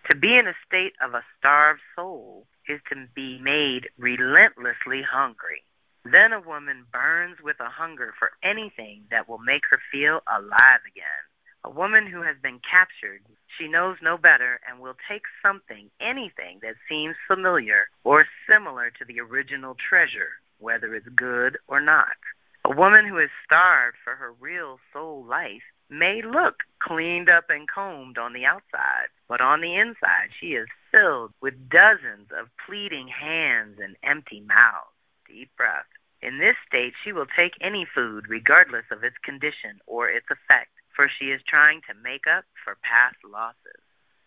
[0.09, 5.63] To be in a state of a starved soul is to be made relentlessly hungry.
[6.03, 10.81] Then a woman burns with a hunger for anything that will make her feel alive
[10.87, 11.25] again.
[11.65, 13.23] A woman who has been captured,
[13.57, 19.03] she knows no better and will take something, anything that seems familiar or similar to
[19.03, 22.17] the original treasure, whether it's good or not.
[22.65, 27.67] A woman who is starved for her real soul life may look cleaned up and
[27.67, 33.07] combed on the outside, but on the inside she is filled with dozens of pleading
[33.07, 34.93] hands and empty mouths.
[35.27, 35.87] Deep breath.
[36.21, 40.69] In this state, she will take any food, regardless of its condition or its effect
[40.95, 43.81] for she is trying to make up for past losses.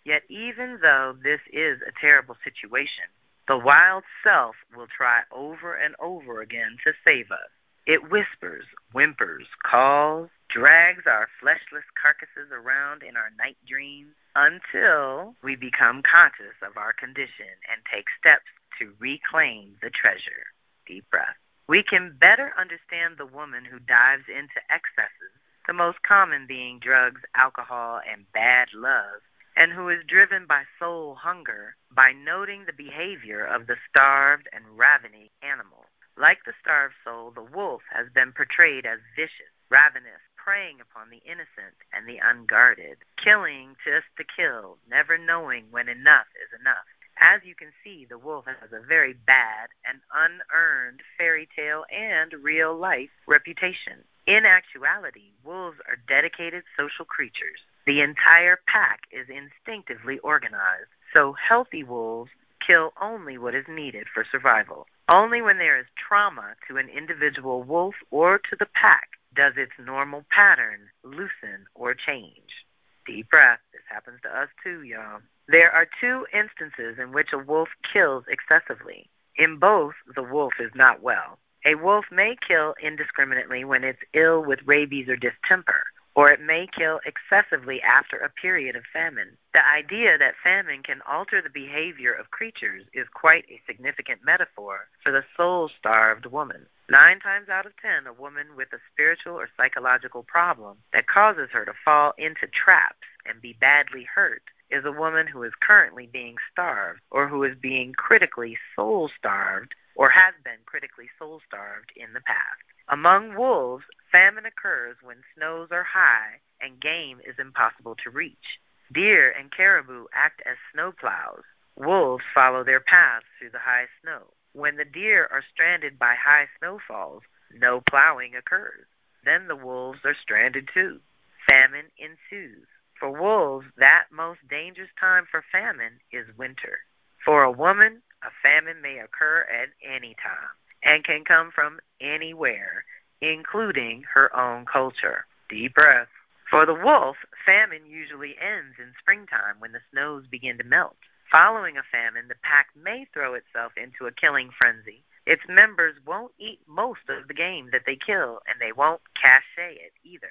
[0.05, 3.05] Yet, even though this is a terrible situation,
[3.47, 7.51] the wild self will try over and over again to save us.
[7.87, 15.57] It whispers, whimpers, calls, drags our fleshless carcasses around in our night dreams until we
[15.57, 20.53] become conscious of our condition and take steps to reclaim the treasure.
[20.87, 21.37] Deep breath.
[21.67, 25.37] We can better understand the woman who dives into excesses
[25.69, 29.21] the most common being drugs, alcohol, and bad love,
[29.55, 34.65] and who is driven by soul hunger by noting the behavior of the starved and
[34.79, 35.85] ravening animal.
[36.17, 41.21] Like the starved soul, the wolf has been portrayed as vicious, ravenous, preying upon the
[41.27, 46.89] innocent and the unguarded, killing just to kill, never knowing when enough is enough.
[47.21, 52.33] As you can see, the wolf has a very bad and unearned fairy tale and
[52.43, 54.05] real life reputation.
[54.29, 57.61] In actuality, wolves are dedicated social creatures.
[57.87, 62.31] The entire pack is instinctively organized, so healthy wolves
[62.65, 64.87] kill only what is needed for survival.
[65.09, 69.73] Only when there is trauma to an individual wolf or to the pack does its
[69.83, 72.67] normal pattern loosen or change.
[73.07, 73.61] Deep breath.
[73.73, 75.21] This happens to us too, y'all.
[75.47, 79.09] There are two instances in which a wolf kills excessively.
[79.37, 81.39] In both, the wolf is not well.
[81.69, 86.67] A wolf may kill indiscriminately when it's ill with rabies or distemper, or it may
[86.67, 89.37] kill excessively after a period of famine.
[89.53, 94.89] The idea that famine can alter the behavior of creatures is quite a significant metaphor
[95.05, 96.65] for the soul starved woman.
[96.89, 101.51] Nine times out of ten, a woman with a spiritual or psychological problem that causes
[101.53, 106.07] her to fall into traps and be badly hurt is a woman who is currently
[106.07, 111.91] being starved or who is being critically soul starved or has been critically soul starved
[111.97, 112.63] in the past.
[112.89, 118.59] Among wolves, famine occurs when snows are high and game is impossible to reach.
[118.93, 121.43] Deer and caribou act as snowplows.
[121.77, 124.23] Wolves follow their paths through the high snow.
[124.53, 128.87] When the deer are stranded by high snowfalls, no plowing occurs.
[129.25, 131.01] Then the wolves are stranded too.
[131.49, 132.67] Famine ensues.
[132.99, 136.79] For wolves, that most dangerous time for famine is winter.
[137.25, 142.85] For a woman, a famine may occur at any time and can come from anywhere,
[143.21, 145.27] including her own culture.
[145.49, 146.09] Deep breath.
[146.51, 150.97] For the wolf, famine usually ends in springtime when the snows begin to melt.
[151.31, 155.03] Following a famine, the pack may throw itself into a killing frenzy.
[155.27, 159.43] Its members won't eat most of the game that they kill, and they won't cache
[159.59, 160.31] it either.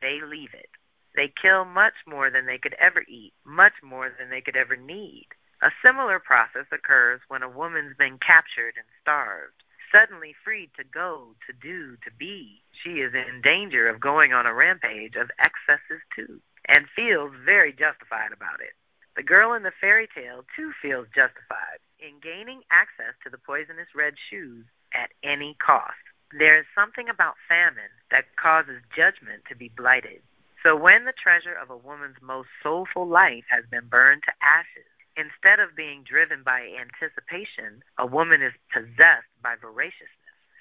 [0.00, 0.70] They leave it.
[1.14, 4.76] They kill much more than they could ever eat, much more than they could ever
[4.76, 5.26] need.
[5.62, 9.62] A similar process occurs when a woman's been captured and starved.
[9.92, 14.46] Suddenly freed to go, to do, to be, she is in danger of going on
[14.46, 18.72] a rampage of excesses too, and feels very justified about it.
[19.16, 23.88] The girl in the fairy tale too feels justified in gaining access to the poisonous
[23.94, 26.00] red shoes at any cost.
[26.38, 30.22] There is something about famine that causes judgment to be blighted.
[30.62, 34.88] So when the treasure of a woman's most soulful life has been burned to ashes,
[35.20, 40.08] Instead of being driven by anticipation, a woman is possessed by voraciousness.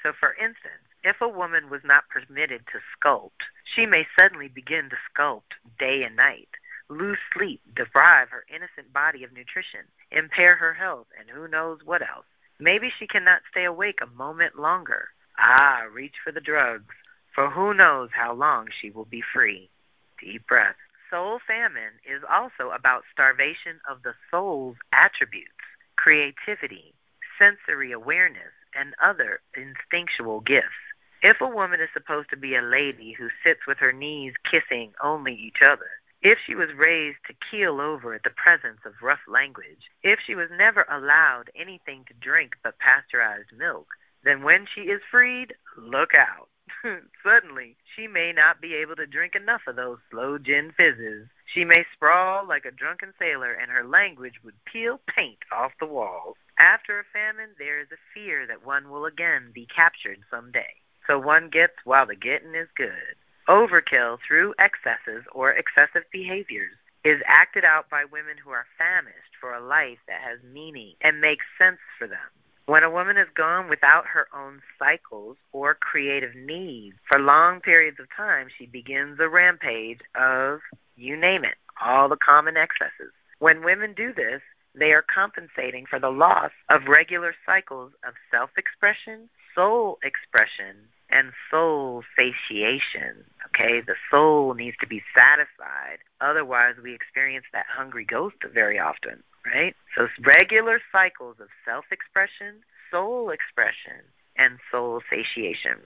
[0.03, 4.89] So, for instance, if a woman was not permitted to sculpt, she may suddenly begin
[4.89, 6.49] to sculpt day and night,
[6.89, 12.01] lose sleep, deprive her innocent body of nutrition, impair her health, and who knows what
[12.01, 12.25] else.
[12.59, 15.07] Maybe she cannot stay awake a moment longer.
[15.37, 16.95] Ah, reach for the drugs,
[17.33, 19.69] for who knows how long she will be free.
[20.19, 20.75] Deep breath
[21.09, 25.51] soul famine is also about starvation of the soul's attributes,
[25.95, 26.93] creativity,
[27.37, 30.67] sensory awareness, and other instinctual gifts.
[31.21, 34.93] If a woman is supposed to be a lady who sits with her knees kissing
[35.03, 35.89] only each other,
[36.21, 40.35] if she was raised to keel over at the presence of rough language, if she
[40.35, 43.87] was never allowed anything to drink but pasteurized milk,
[44.23, 46.48] then when she is freed, look out.
[47.23, 51.27] Suddenly, she may not be able to drink enough of those slow gin fizzes.
[51.53, 55.85] She may sprawl like a drunken sailor, and her language would peel paint off the
[55.85, 56.37] walls.
[56.57, 60.75] After a famine, there is a fear that one will again be captured some day.
[61.07, 63.15] So one gets while the getting is good.
[63.47, 69.53] Overkill through excesses or excessive behaviors is acted out by women who are famished for
[69.53, 72.19] a life that has meaning and makes sense for them.
[72.69, 77.99] When a woman is gone without her own cycles or creative needs for long periods
[77.99, 80.59] of time, she begins a rampage of,
[80.95, 83.11] you name it, all the common excesses.
[83.39, 84.43] When women do this,
[84.75, 90.75] they are compensating for the loss of regular cycles of self expression, soul expression,
[91.09, 93.25] and soul satiation.
[93.47, 95.97] Okay, the soul needs to be satisfied.
[96.21, 99.75] Otherwise, we experience that hungry ghost very often right?
[99.95, 104.03] So regular cycles of self-expression, soul expression,
[104.37, 105.79] and soul satiation.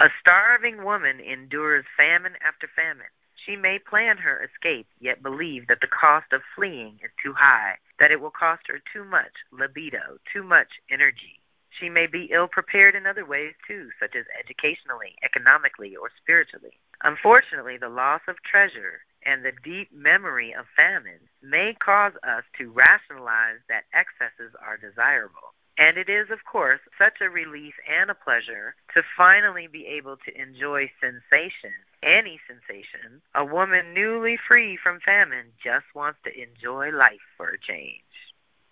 [0.00, 3.10] A starving woman endures famine after famine.
[3.44, 7.76] She may plan her escape, yet believe that the cost of fleeing is too high,
[7.98, 11.40] that it will cost her too much libido, too much energy.
[11.70, 16.78] She may be ill prepared in other ways too, such as educationally, economically, or spiritually.
[17.02, 22.70] Unfortunately, the loss of treasure and the deep memory of famine may cause us to
[22.70, 25.52] rationalize that excesses are desirable.
[25.76, 30.16] And it is, of course, such a relief and a pleasure to finally be able
[30.16, 33.20] to enjoy sensation, any sensation.
[33.34, 38.00] A woman newly free from famine just wants to enjoy life for a change.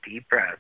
[0.04, 0.59] Deep breath.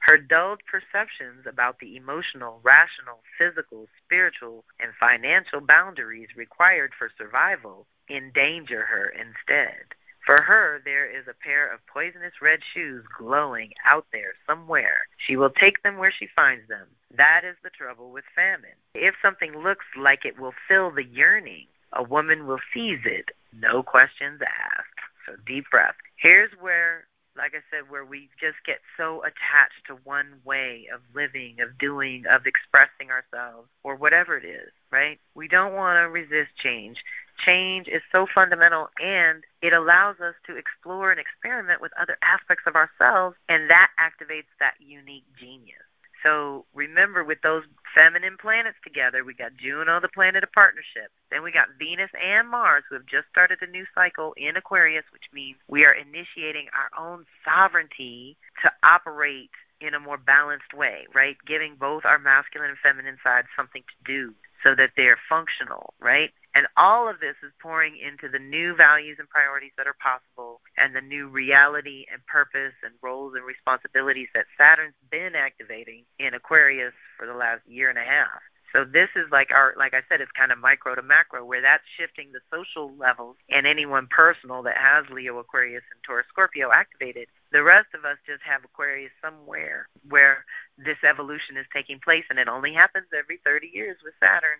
[0.00, 7.86] Her dulled perceptions about the emotional, rational, physical, spiritual, and financial boundaries required for survival
[8.10, 9.94] endanger her instead.
[10.24, 15.06] For her, there is a pair of poisonous red shoes glowing out there somewhere.
[15.26, 16.86] She will take them where she finds them.
[17.16, 18.76] That is the trouble with famine.
[18.94, 23.82] If something looks like it will fill the yearning, a woman will seize it, no
[23.82, 25.00] questions asked.
[25.24, 25.94] So deep breath.
[26.16, 31.00] Here's where like I said, where we just get so attached to one way of
[31.14, 35.18] living, of doing, of expressing ourselves, or whatever it is, right?
[35.34, 36.98] We don't want to resist change.
[37.44, 42.64] Change is so fundamental and it allows us to explore and experiment with other aspects
[42.66, 45.78] of ourselves, and that activates that unique genius.
[46.22, 47.62] So remember, with those
[47.94, 51.10] feminine planets together, we got Juno, the planet of partnership.
[51.30, 55.04] Then we got Venus and Mars, who have just started a new cycle in Aquarius,
[55.12, 61.06] which means we are initiating our own sovereignty to operate in a more balanced way,
[61.14, 61.36] right?
[61.46, 66.32] Giving both our masculine and feminine sides something to do so that they're functional, right?
[66.58, 70.60] And all of this is pouring into the new values and priorities that are possible
[70.76, 76.34] and the new reality and purpose and roles and responsibilities that Saturn's been activating in
[76.34, 78.42] Aquarius for the last year and a half.
[78.72, 81.62] So this is like our, like I said, it's kind of micro to macro, where
[81.62, 86.72] that's shifting the social levels and anyone personal that has Leo, Aquarius, and Taurus, Scorpio
[86.72, 87.28] activated.
[87.52, 90.44] The rest of us just have Aquarius somewhere where
[90.76, 94.58] this evolution is taking place, and it only happens every 30 years with Saturn.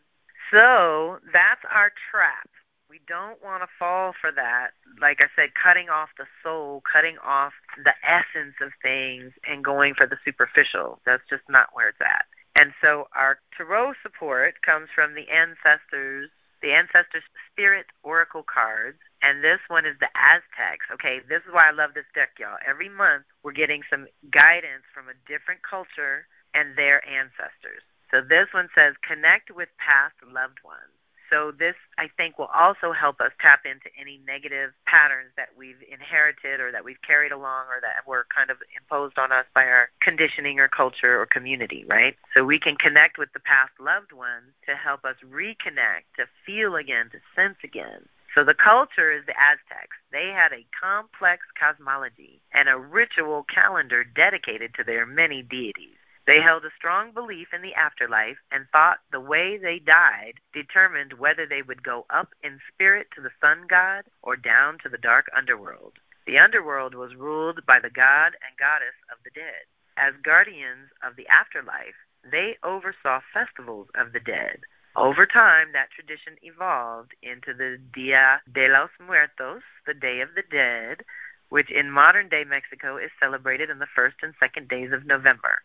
[0.50, 2.48] So that's our trap.
[2.88, 4.70] We don't want to fall for that.
[5.00, 7.52] Like I said, cutting off the soul, cutting off
[7.84, 11.00] the essence of things, and going for the superficial.
[11.04, 12.24] That's just not where it's at.
[12.56, 16.30] And so our tarot support comes from the ancestors,
[16.62, 17.22] the ancestor
[17.52, 20.86] spirit oracle cards, and this one is the Aztecs.
[20.92, 22.58] Okay, this is why I love this deck, y'all.
[22.66, 27.82] Every month we're getting some guidance from a different culture and their ancestors.
[28.10, 30.92] So this one says connect with past loved ones.
[31.30, 35.82] So this, I think, will also help us tap into any negative patterns that we've
[35.90, 39.64] inherited or that we've carried along or that were kind of imposed on us by
[39.64, 42.16] our conditioning or culture or community, right?
[42.34, 46.76] So we can connect with the past loved ones to help us reconnect, to feel
[46.76, 48.08] again, to sense again.
[48.34, 49.96] So the culture is the Aztecs.
[50.12, 55.97] They had a complex cosmology and a ritual calendar dedicated to their many deities.
[56.28, 61.14] They held a strong belief in the afterlife and thought the way they died determined
[61.14, 64.98] whether they would go up in spirit to the sun god or down to the
[64.98, 65.94] dark underworld.
[66.26, 69.64] The underworld was ruled by the god and goddess of the dead.
[69.96, 71.96] As guardians of the afterlife,
[72.30, 74.60] they oversaw festivals of the dead.
[74.96, 80.44] Over time, that tradition evolved into the Dia de los Muertos, the Day of the
[80.50, 81.06] Dead,
[81.48, 85.62] which in modern day Mexico is celebrated on the first and second days of November.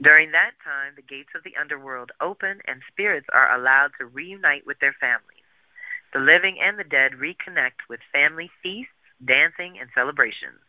[0.00, 4.64] During that time, the gates of the underworld open and spirits are allowed to reunite
[4.64, 5.24] with their families.
[6.12, 8.92] The living and the dead reconnect with family feasts,
[9.24, 10.60] dancing, and celebrations.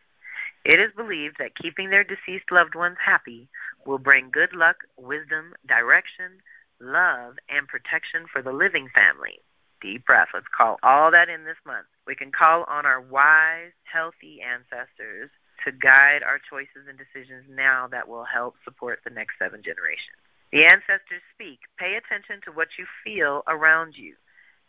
[0.64, 3.48] It is believed that keeping their deceased loved ones happy
[3.86, 6.42] will bring good luck, wisdom, direction,
[6.80, 9.40] love, and protection for the living family.
[9.80, 10.28] Deep breath.
[10.34, 11.86] Let's call all that in this month.
[12.06, 15.30] We can call on our wise, healthy ancestors
[15.64, 20.16] to guide our choices and decisions now that will help support the next seven generations.
[20.52, 21.60] The ancestors speak.
[21.78, 24.14] Pay attention to what you feel around you.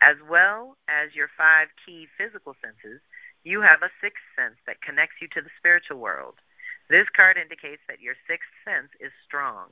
[0.02, 3.02] As well as your five key physical senses,
[3.44, 6.36] you have a sixth sense that connects you to the spiritual world.
[6.90, 9.70] This card indicates that your sixth sense is strong.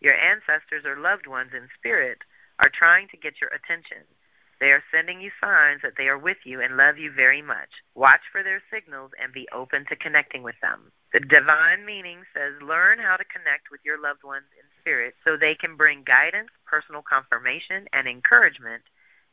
[0.00, 2.18] Your ancestors or loved ones in spirit
[2.60, 4.04] are trying to get your attention.
[4.60, 7.70] They are sending you signs that they are with you and love you very much.
[7.94, 10.92] Watch for their signals and be open to connecting with them.
[11.14, 15.36] The divine meaning says learn how to connect with your loved ones in spirit so
[15.36, 18.82] they can bring guidance, personal confirmation, and encouragement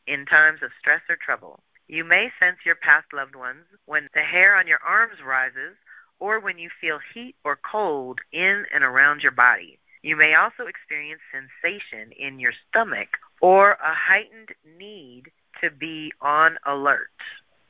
[0.06, 1.60] in times of stress or trouble.
[1.88, 5.76] You may sense your past loved ones when the hair on your arms rises
[6.18, 9.78] or when you feel heat or cold in and around your body.
[10.02, 13.08] You may also experience sensation in your stomach
[13.40, 15.30] or a heightened need
[15.60, 17.10] to be on alert.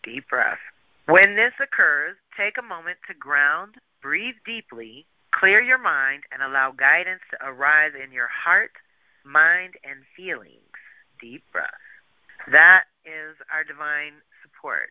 [0.03, 0.59] Deep breath.
[1.07, 6.71] When this occurs, take a moment to ground, breathe deeply, clear your mind, and allow
[6.71, 8.73] guidance to arise in your heart,
[9.25, 10.77] mind, and feelings.
[11.21, 11.71] Deep breath.
[12.51, 14.91] That is our divine support.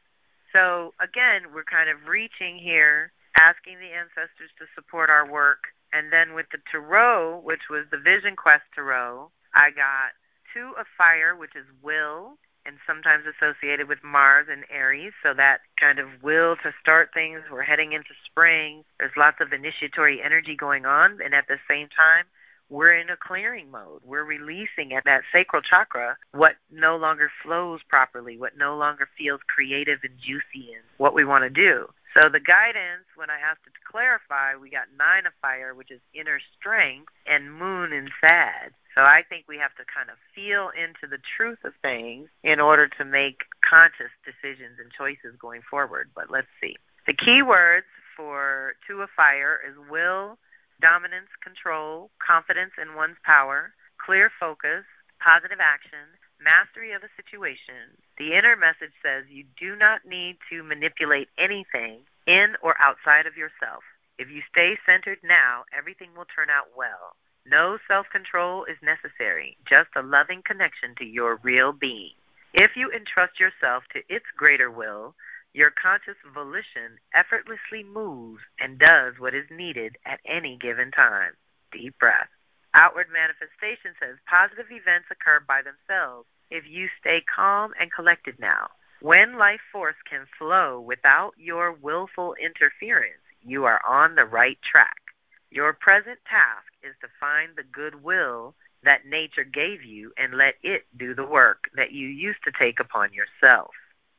[0.54, 5.68] So, again, we're kind of reaching here, asking the ancestors to support our work.
[5.94, 10.12] And then with the Tarot, which was the Vision Quest Tarot, I got
[10.54, 15.14] two of fire, which is will, and sometimes associated with Mars and Aries.
[15.24, 17.42] So that kind of will to start things.
[17.50, 18.84] We're heading into spring.
[19.00, 21.20] There's lots of initiatory energy going on.
[21.24, 22.26] And at the same time,
[22.70, 24.02] we're in a clearing mode.
[24.04, 29.40] We're releasing at that sacral chakra what no longer flows properly, what no longer feels
[29.48, 31.88] creative and juicy and what we want to do.
[32.18, 35.92] So the guidance, when I asked it to clarify, we got nine of fire, which
[35.92, 38.74] is inner strength, and moon and sad.
[38.96, 42.60] So I think we have to kind of feel into the truth of things in
[42.60, 46.10] order to make conscious decisions and choices going forward.
[46.16, 46.78] But let's see.
[47.06, 50.40] The key words for two of fire is will,
[50.82, 54.86] dominance, control, confidence in one's power, clear focus,
[55.20, 56.10] positive action,
[56.40, 57.98] mastery of a situation.
[58.18, 63.38] The inner message says you do not need to manipulate anything in or outside of
[63.38, 63.84] yourself.
[64.18, 67.16] If you stay centered now, everything will turn out well.
[67.46, 72.12] No self control is necessary, just a loving connection to your real being.
[72.54, 75.16] If you entrust yourself to its greater will,
[75.54, 81.34] your conscious volition effortlessly moves and does what is needed at any given time.
[81.72, 82.30] Deep breath.
[82.78, 88.68] Outward manifestation says positive events occur by themselves if you stay calm and collected now.
[89.02, 95.02] When life force can flow without your willful interference, you are on the right track.
[95.50, 98.54] Your present task is to find the goodwill
[98.84, 102.80] that nature gave you and let it do the work that you used to take
[102.80, 103.72] upon yourself.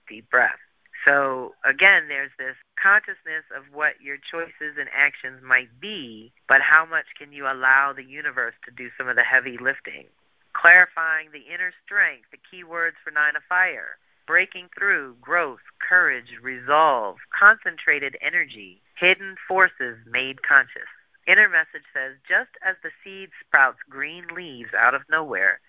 [0.09, 0.59] Deep breath.
[1.05, 6.87] So again, there's this consciousness of what your choices and actions might be, but how
[6.87, 10.07] much can you allow the universe to do some of the heavy lifting?
[10.55, 16.39] Clarifying the inner strength, the key words for Nine of Fire, breaking through, growth, courage,
[16.43, 20.89] resolve, concentrated energy, hidden forces made conscious.
[21.27, 25.61] Inner message says just as the seed sprouts green leaves out of nowhere,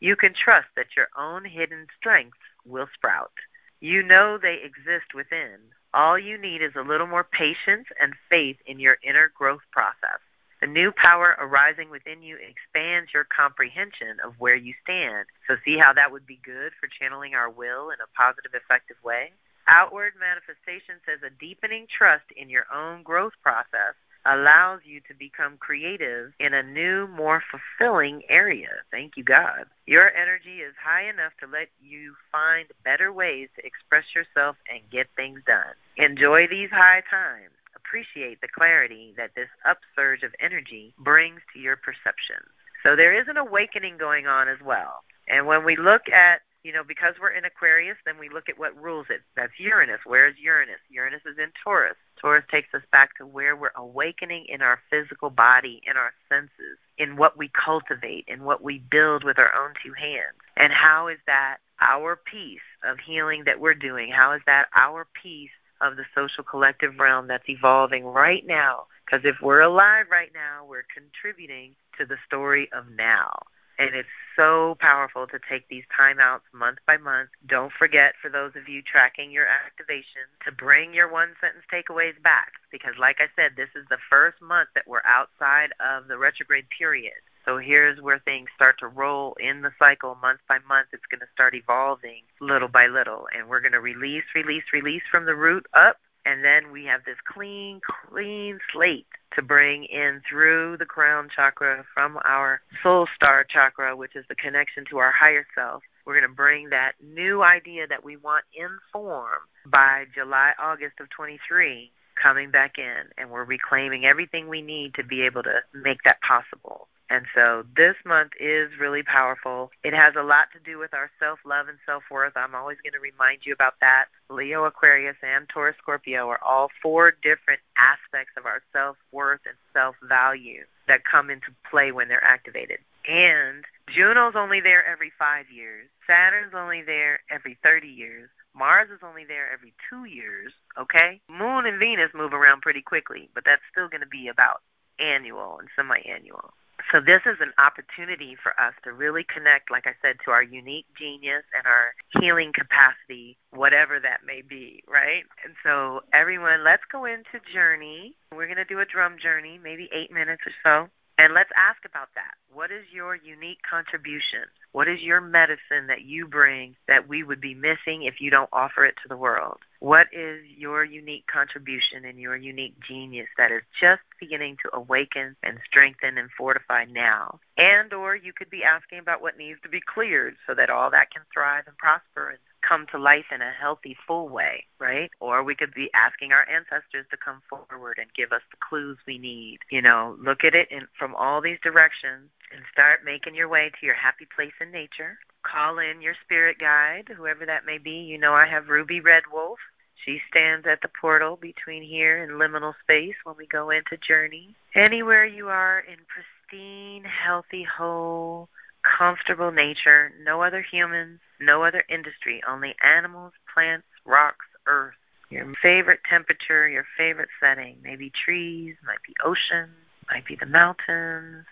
[0.00, 3.32] you can trust that your own hidden strengths will sprout.
[3.80, 5.58] You know they exist within.
[5.94, 10.20] All you need is a little more patience and faith in your inner growth process.
[10.60, 15.26] The new power arising within you expands your comprehension of where you stand.
[15.46, 18.96] So, see how that would be good for channeling our will in a positive, effective
[19.04, 19.30] way?
[19.68, 23.94] Outward manifestation says a deepening trust in your own growth process
[24.28, 28.68] allows you to become creative in a new, more fulfilling area.
[28.90, 29.64] Thank you, God.
[29.86, 34.80] Your energy is high enough to let you find better ways to express yourself and
[34.90, 35.74] get things done.
[35.96, 37.54] Enjoy these high times.
[37.74, 42.52] Appreciate the clarity that this upsurge of energy brings to your perceptions.
[42.82, 45.02] So there is an awakening going on as well.
[45.26, 48.58] And when we look at you know, because we're in Aquarius, then we look at
[48.58, 49.20] what rules it.
[49.36, 50.00] That's Uranus.
[50.04, 50.80] Where is Uranus?
[50.90, 51.96] Uranus is in Taurus.
[52.20, 56.78] Taurus takes us back to where we're awakening in our physical body, in our senses,
[56.98, 60.36] in what we cultivate, in what we build with our own two hands.
[60.56, 64.10] And how is that our piece of healing that we're doing?
[64.10, 65.50] How is that our piece
[65.80, 68.86] of the social collective realm that's evolving right now?
[69.06, 73.30] Because if we're alive right now, we're contributing to the story of now.
[73.78, 77.30] And it's so powerful to take these timeouts month by month.
[77.46, 82.20] Don't forget, for those of you tracking your activation, to bring your one sentence takeaways
[82.22, 82.52] back.
[82.70, 86.66] Because, like I said, this is the first month that we're outside of the retrograde
[86.70, 87.18] period.
[87.44, 90.88] So here's where things start to roll in the cycle month by month.
[90.92, 93.26] It's going to start evolving little by little.
[93.34, 95.96] And we're going to release, release, release from the root up.
[96.28, 101.86] And then we have this clean, clean slate to bring in through the crown chakra
[101.94, 105.82] from our soul star chakra, which is the connection to our higher self.
[106.04, 111.00] We're going to bring that new idea that we want in form by July, August
[111.00, 111.90] of 23
[112.22, 113.04] coming back in.
[113.16, 116.88] And we're reclaiming everything we need to be able to make that possible.
[117.10, 119.70] And so this month is really powerful.
[119.82, 122.34] It has a lot to do with our self love and self worth.
[122.36, 124.06] I'm always going to remind you about that.
[124.28, 129.56] Leo, Aquarius, and Taurus, Scorpio are all four different aspects of our self worth and
[129.72, 132.78] self value that come into play when they're activated.
[133.08, 138.28] And Juno's only there every five years, Saturn's only there every 30 years.
[138.54, 141.20] Mars is only there every two years, okay?
[141.28, 144.62] Moon and Venus move around pretty quickly, but that's still going to be about
[144.98, 146.52] annual and semi annual.
[146.90, 150.42] So this is an opportunity for us to really connect, like I said, to our
[150.42, 155.24] unique genius and our healing capacity, whatever that may be, right?
[155.44, 158.14] And so everyone, let's go into journey.
[158.34, 160.88] We're going to do a drum journey, maybe eight minutes or so.
[161.18, 162.34] And let's ask about that.
[162.52, 164.44] What is your unique contribution?
[164.72, 168.48] What is your medicine that you bring that we would be missing if you don't
[168.52, 169.58] offer it to the world?
[169.80, 175.36] What is your unique contribution and your unique genius that is just beginning to awaken
[175.42, 177.38] and strengthen and fortify now?
[177.56, 180.90] And or you could be asking about what needs to be cleared so that all
[180.90, 185.10] that can thrive and prosper and come to life in a healthy, full way, right?
[185.20, 188.98] Or we could be asking our ancestors to come forward and give us the clues
[189.06, 189.60] we need.
[189.70, 193.70] You know, look at it in, from all these directions and start making your way
[193.78, 195.18] to your happy place in nature.
[195.50, 197.92] Call in your spirit guide, whoever that may be.
[197.92, 199.58] You know, I have Ruby Red Wolf.
[200.04, 204.54] She stands at the portal between here and liminal space when we go into journey.
[204.74, 208.48] Anywhere you are in pristine, healthy, whole,
[208.82, 214.94] comfortable nature, no other humans, no other industry, only animals, plants, rocks, earth.
[215.30, 219.70] Your favorite temperature, your favorite setting, maybe trees, might be ocean,
[220.10, 221.44] might be the mountains.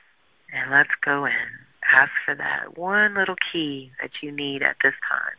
[0.53, 1.66] And let's go in.
[1.93, 5.37] Ask for that one little key that you need at this time.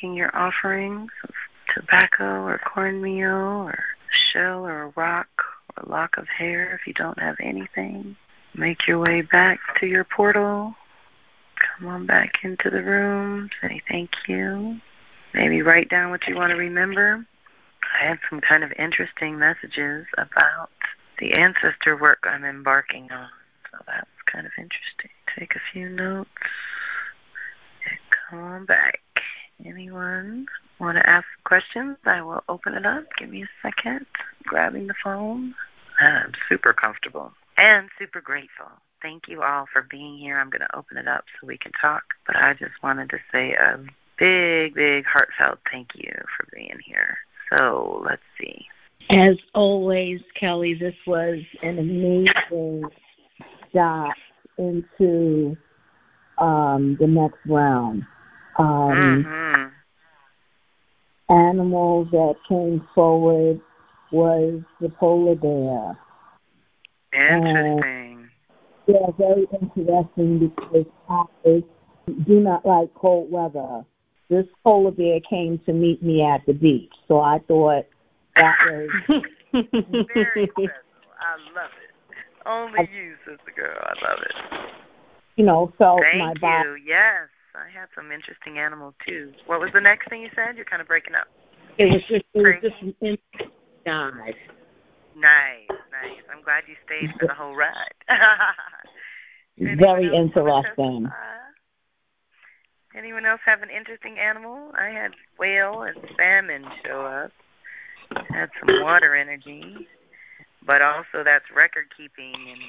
[0.00, 1.34] Making your offerings of
[1.74, 5.28] tobacco or cornmeal or shell or a rock
[5.76, 8.16] or lock of hair if you don't have anything.
[8.54, 10.74] Make your way back to your portal.
[11.56, 13.50] Come on back into the room.
[13.60, 14.80] Say thank you.
[15.34, 17.26] Maybe write down what you want to remember.
[18.00, 20.70] I had some kind of interesting messages about
[21.18, 23.28] the ancestor work I'm embarking on.
[23.70, 25.10] So that's kind of interesting.
[25.38, 26.30] Take a few notes.
[27.88, 27.98] And
[28.28, 29.00] come on back.
[29.64, 30.46] Anyone
[30.78, 31.96] want to ask questions?
[32.04, 33.04] I will open it up.
[33.18, 34.06] Give me a second.
[34.44, 35.54] Grabbing the phone.
[36.00, 38.70] I'm super comfortable and super grateful.
[39.02, 40.38] Thank you all for being here.
[40.38, 42.02] I'm going to open it up so we can talk.
[42.26, 43.78] But I just wanted to say a
[44.18, 47.18] big, big heartfelt thank you for being here.
[47.50, 48.66] So let's see.
[49.10, 52.84] As always, Kelly, this was an amazing
[53.74, 54.12] dive
[54.58, 55.56] into
[56.38, 58.04] um, the next round.
[58.58, 59.68] Um, mm-hmm.
[61.32, 63.60] Animals that came forward
[64.10, 65.96] was the polar bear.
[67.12, 68.28] Interesting.
[68.48, 71.62] Uh, yeah, very interesting because I
[72.26, 73.84] do not like cold weather.
[74.28, 77.86] This polar bear came to meet me at the beach, so I thought
[78.36, 78.56] that
[79.08, 80.70] was very special.
[81.20, 81.90] I love it.
[82.46, 83.78] Only I, you, sister girl.
[83.80, 84.34] I love it.
[85.36, 86.76] You know, felt Thank my you.
[86.86, 89.32] Yes, I had some interesting animals too.
[89.46, 90.56] What was the next thing you said?
[90.56, 91.28] You're kind of breaking up.
[91.78, 93.50] It was just it was just an interesting
[93.84, 94.34] dive.
[95.16, 96.22] Nice, nice.
[96.32, 97.94] I'm glad you stayed for the whole ride.
[99.78, 101.06] Very interesting.
[101.06, 101.40] Uh,
[102.96, 104.72] Anyone else have an interesting animal?
[104.76, 107.30] I had whale and salmon show up.
[108.30, 109.86] Had some water energy,
[110.66, 112.60] but also that's record keeping and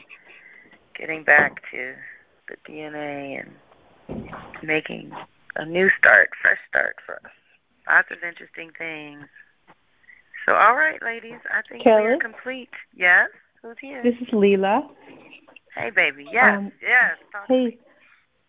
[0.96, 1.96] getting back to
[2.48, 3.52] the DNA and
[4.64, 5.12] making
[5.56, 7.32] a new start, fresh start for us.
[7.88, 9.26] Lots of interesting things.
[10.46, 12.04] So, all right, ladies, I think Kelly?
[12.04, 12.70] we're complete.
[12.96, 13.30] Yes,
[13.62, 14.02] who's here?
[14.04, 14.90] This is Leela.
[15.76, 16.28] Hey, baby.
[16.32, 17.16] Yes, Um, yes.
[17.48, 17.78] Hey.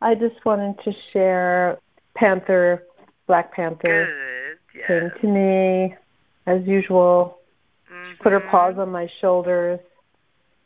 [0.00, 1.78] I just wanted to share
[2.14, 2.82] Panther,
[3.28, 4.78] Black Panther Good.
[4.80, 4.86] Yes.
[4.88, 5.96] came to me
[6.46, 7.38] as usual,
[8.08, 8.48] She put her Mhm.
[8.50, 9.78] paws on my shoulders,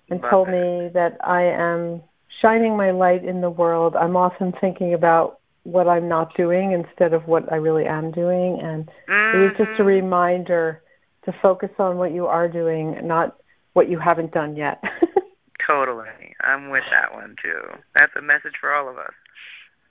[0.09, 0.53] and Love told it.
[0.53, 2.03] me that I am
[2.41, 3.97] shining my light in the world.
[3.97, 8.61] I'm often thinking about what I'm not doing instead of what I really am doing,
[8.61, 9.87] and it was just a Mhm.
[9.87, 10.83] reminder
[11.25, 13.37] to focus on what you are doing, not
[13.73, 14.83] what you haven't done yet.
[15.67, 16.07] Totally.
[16.43, 17.61] I'm with that one too.
[17.95, 19.13] That's a message for all of us.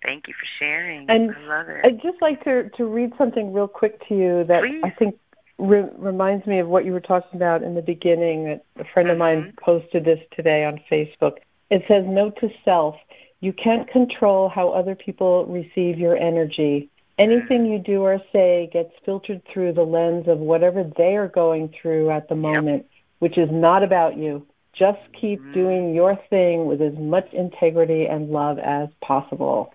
[0.01, 1.09] Thank you for sharing.
[1.09, 1.85] And I love it.
[1.85, 4.81] I'd just like to to read something real quick to you that Please.
[4.83, 5.19] I think
[5.57, 8.45] re- reminds me of what you were talking about in the beginning.
[8.45, 11.39] That a friend of mine posted this today on Facebook.
[11.69, 12.95] It says, "Note to self:
[13.41, 16.89] You can't control how other people receive your energy.
[17.17, 21.69] Anything you do or say gets filtered through the lens of whatever they are going
[21.69, 22.41] through at the Yep.
[22.41, 22.85] moment,
[23.19, 24.45] which is not about you.
[24.73, 25.53] Just keep Mhm.
[25.53, 29.73] doing your thing with as much integrity and love as possible."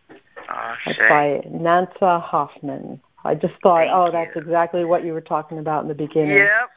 [0.51, 3.01] Oh, That's by Nanea Hoffman.
[3.25, 6.39] I just thought, Thank oh, that's exactly what you were talking about in the beginning.
[6.39, 6.71] Yep.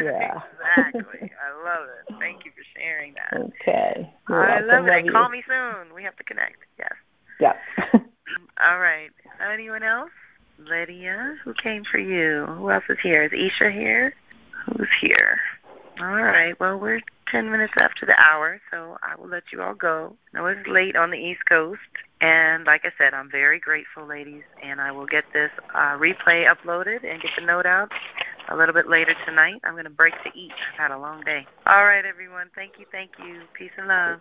[0.00, 0.40] Yeah.
[0.78, 1.30] exactly.
[1.44, 2.14] I love it.
[2.18, 3.38] Thank you for sharing that.
[3.38, 4.10] Okay.
[4.28, 4.92] You're I love it.
[4.92, 5.94] And call me soon.
[5.94, 6.58] We have to connect.
[6.78, 6.92] Yes.
[7.40, 7.52] Yeah.
[8.62, 9.10] All right.
[9.52, 10.10] Anyone else?
[10.58, 12.44] Lydia, who came for you?
[12.46, 13.24] Who else is here?
[13.24, 14.14] Is Isha here?
[14.66, 15.40] Who's here?
[16.00, 16.58] All right.
[16.60, 17.00] Well, we're
[17.32, 20.16] 10 minutes after the hour, so I will let you all go.
[20.34, 21.80] I know it's late on the East Coast.
[22.20, 26.44] And like I said, I'm very grateful, ladies, and I will get this uh, replay
[26.46, 27.90] uploaded and get the note out
[28.48, 29.60] a little bit later tonight.
[29.64, 30.52] I'm going to break to eat.
[30.72, 31.46] I've had a long day.
[31.66, 32.50] All right, everyone.
[32.54, 32.86] Thank you.
[32.90, 33.42] Thank you.
[33.56, 34.20] Peace and love.